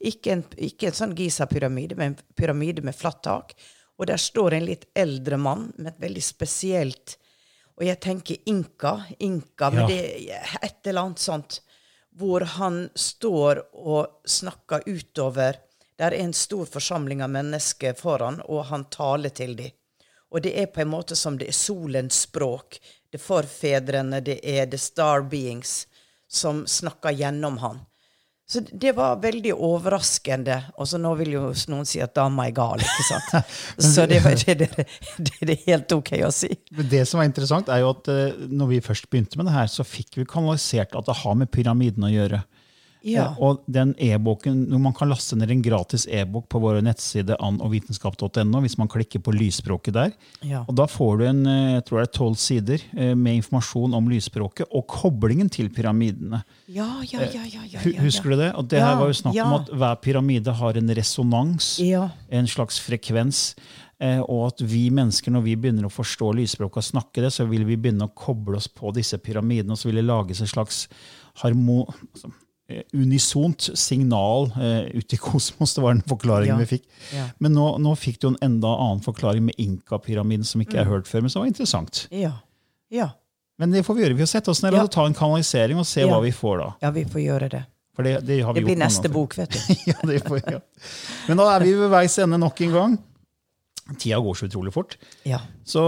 Ikke 0.00 0.32
en, 0.32 0.44
ikke 0.56 0.90
en 0.90 0.96
sånn 1.00 1.14
Giza-pyramide, 1.16 1.96
men 1.96 2.12
en 2.12 2.20
pyramide 2.36 2.84
med 2.84 2.96
flatt 2.96 3.22
tak. 3.24 3.54
Og 3.98 4.06
der 4.06 4.20
står 4.20 4.54
en 4.58 4.66
litt 4.68 4.84
eldre 4.94 5.38
mann 5.40 5.72
med 5.78 5.94
et 5.94 6.02
veldig 6.04 6.22
spesielt 6.22 7.16
Og 7.78 7.84
jeg 7.86 8.00
tenker 8.02 8.36
inka, 8.50 8.96
inka, 9.22 9.70
men 9.70 9.80
Ja. 9.80 9.86
det 9.86 10.30
er 10.34 10.58
et 10.62 10.86
eller 10.86 11.00
annet 11.00 11.18
sånt. 11.22 11.60
Hvor 12.18 12.40
han 12.58 12.90
står 12.94 13.60
og 13.74 14.20
snakker 14.26 14.82
utover. 14.88 15.54
Der 15.98 16.06
er 16.12 16.18
en 16.24 16.32
stor 16.32 16.66
forsamling 16.66 17.22
av 17.22 17.30
mennesker 17.30 17.94
foran, 17.94 18.40
og 18.48 18.64
han 18.66 18.84
taler 18.90 19.30
til 19.30 19.54
dem. 19.56 19.70
Og 20.30 20.42
det 20.42 20.58
er 20.58 20.66
på 20.66 20.80
en 20.80 20.90
måte 20.90 21.16
som 21.16 21.38
det 21.38 21.48
er 21.48 21.52
solens 21.56 22.26
språk. 22.26 22.78
Det 23.10 23.20
er 23.20 23.24
forfedrene, 23.24 24.20
det 24.24 24.40
er 24.42 24.66
the 24.66 24.78
star 24.78 25.22
beings 25.22 25.86
som 26.28 26.66
snakker 26.66 27.14
gjennom 27.16 27.58
han. 27.58 27.80
Så 28.48 28.62
det 28.72 28.94
var 28.96 29.18
veldig 29.20 29.52
overraskende. 29.52 30.54
Og 30.80 30.88
så 30.88 30.96
nå 31.00 31.10
vil 31.18 31.34
jo 31.34 31.42
noen 31.68 31.88
si 31.88 32.00
at 32.00 32.14
dama 32.16 32.46
er 32.48 32.54
gal, 32.56 32.80
ikke 32.80 33.04
sant? 33.04 33.50
Så 33.84 34.06
det, 34.08 34.22
det, 34.24 34.56
det, 34.62 34.86
det 35.20 35.52
er 35.52 35.66
helt 35.66 35.92
ok 35.92 36.14
å 36.24 36.30
si. 36.32 36.48
Men 36.72 36.88
det 36.88 37.02
som 37.10 37.20
er 37.20 37.28
interessant, 37.28 37.68
er 37.68 37.82
jo 37.82 37.90
at 37.92 38.08
eh, 38.08 38.38
når 38.48 38.70
vi 38.70 38.80
først 38.86 39.10
begynte 39.12 39.36
med 39.36 39.50
det 39.50 39.56
her, 39.58 39.68
så 39.68 39.84
fikk 39.84 40.16
vi 40.16 40.24
kanalisert 40.28 40.96
at 40.96 41.10
det 41.10 41.18
har 41.20 41.36
med 41.36 41.52
pyramiden 41.52 42.08
å 42.08 42.12
gjøre. 42.14 42.40
Ja. 43.06 43.28
Eh, 43.30 43.40
Og 43.42 43.60
den 43.70 43.94
e-boken, 43.98 44.68
Man 44.80 44.92
kan 44.92 45.08
laste 45.08 45.36
ned 45.36 45.50
en 45.50 45.62
gratis 45.62 46.06
e-bok 46.10 46.48
på 46.48 46.60
våre 46.60 46.82
nettside 46.82 47.36
annovitenskap.no 47.40 48.60
hvis 48.64 48.76
man 48.78 48.88
klikker 48.90 49.22
på 49.22 49.32
lysspråket 49.34 49.94
der. 49.94 50.12
Ja. 50.42 50.64
Og 50.68 50.74
Da 50.74 50.86
får 50.90 51.18
du 51.18 51.24
en 51.28 51.46
eh, 51.46 51.74
jeg 51.78 51.84
tror 51.86 52.00
det 52.02 52.08
er 52.08 52.18
12 52.18 52.36
sider 52.36 52.84
eh, 52.96 53.14
med 53.14 53.38
informasjon 53.42 53.94
om 53.94 54.08
lysspråket 54.10 54.66
og 54.74 54.86
koblingen 54.90 55.48
til 55.50 55.68
pyramidene. 55.70 56.42
Ja, 56.66 56.88
ja, 57.06 57.20
ja, 57.22 57.44
ja, 57.46 57.62
ja, 57.70 57.80
ja, 57.84 58.00
Husker 58.02 58.30
du 58.30 58.36
det? 58.36 58.52
Og 58.54 58.68
det 58.68 58.78
Ja, 58.78 58.88
her 58.92 58.96
var 59.00 59.06
jo 59.12 59.18
snakk 59.22 59.38
om 59.44 59.54
at 59.60 59.68
hver 59.70 60.00
pyramide 60.02 60.52
har 60.54 60.76
en 60.76 60.88
resonans, 60.94 61.78
Ja. 61.80 62.10
en 62.30 62.46
slags 62.46 62.78
frekvens. 62.80 63.54
Og 64.00 64.46
at 64.46 64.60
vi 64.62 64.90
mennesker, 64.94 65.32
når 65.34 65.42
vi 65.42 65.56
begynner 65.56 65.88
å 65.88 65.90
forstå 65.90 66.28
lysspråket 66.38 66.76
og 66.76 66.86
snakke 66.86 67.22
det, 67.24 67.32
så 67.34 67.48
vil 67.50 67.64
vi 67.66 67.74
begynne 67.76 68.06
å 68.06 68.12
koble 68.14 68.56
oss 68.56 68.68
på 68.68 68.92
disse 68.94 69.18
pyramidene, 69.18 69.72
og 69.74 69.78
så 69.80 69.88
vil 69.90 69.96
det 69.98 70.04
lages 70.06 70.40
en 70.40 70.46
slags 70.46 70.84
harmo, 71.42 71.84
altså, 72.14 72.30
unisont 72.92 73.70
signal 73.78 74.50
eh, 74.60 74.98
ut 74.98 75.12
i 75.12 75.16
kosmos. 75.28 75.74
Det 75.74 75.80
var 75.80 75.94
den 75.94 76.02
forklaringen 76.02 76.56
Ja. 76.56 76.64
vi 76.64 76.66
fikk. 76.66 76.84
Ja. 77.14 77.28
Men 77.38 77.54
nå, 77.56 77.70
nå 77.78 77.94
fikk 77.96 78.20
du 78.20 78.28
en 78.28 78.36
enda 78.44 78.68
annen 78.68 79.00
forklaring 79.04 79.46
med 79.46 79.54
Inka-pyramiden, 79.58 80.44
som 80.44 80.60
ikke 80.60 80.76
mm. 80.76 80.82
er 80.82 80.90
hørt 80.90 81.08
før, 81.08 81.24
men 81.24 81.32
som 81.32 81.42
var 81.42 81.48
interessant. 81.48 82.06
Ja. 82.10 82.34
Ja. 82.92 83.10
Men 83.58 83.72
det 83.74 83.82
får 83.86 83.96
vi 83.96 84.04
gjøre. 84.04 84.14
Vi 84.18 84.22
får 84.26 84.32
sette 84.36 84.52
oss 84.52 84.62
ned 84.62 84.76
Ja. 84.76 84.84
og 84.84 84.92
ta 84.92 85.06
en 85.06 85.16
kanalisering 85.16 85.80
og 85.80 85.86
se 85.88 86.04
Ja. 86.04 86.12
hva 86.12 86.20
vi 86.22 86.30
får 86.32 86.58
da. 86.58 86.70
ja, 86.82 86.90
vi 86.90 87.04
får 87.04 87.20
gjøre 87.24 87.48
det. 87.56 87.64
Det, 87.98 88.20
det 88.26 88.40
har 88.46 88.54
vi 88.54 88.60
Det 88.60 88.66
blir 88.68 88.76
neste 88.78 89.08
bok, 89.10 89.34
vet 89.38 89.50
du. 89.50 89.58
ja, 89.90 89.96
det 90.06 90.20
får, 90.22 90.42
ja. 90.46 90.60
Men 91.26 91.40
da 91.40 91.48
er 91.56 91.64
vi 91.64 91.72
ved 91.74 91.90
veis 91.90 92.18
ende 92.22 92.38
nok 92.38 92.60
en 92.60 92.72
gang. 92.72 92.98
Tida 93.98 94.20
går 94.22 94.34
så 94.38 94.46
utrolig 94.46 94.72
fort. 94.72 94.94
Ja. 95.26 95.40
Så 95.64 95.82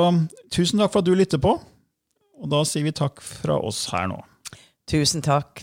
tusen 0.50 0.80
takk 0.80 0.90
for 0.90 1.04
at 1.04 1.06
du 1.06 1.14
lytter 1.14 1.38
på. 1.38 1.52
Og 2.40 2.48
da 2.50 2.64
sier 2.64 2.82
vi 2.82 2.90
takk 2.96 3.20
fra 3.22 3.60
oss 3.60 3.84
her 3.92 4.08
nå. 4.10 4.18
Tusen 4.90 5.22
takk. 5.22 5.62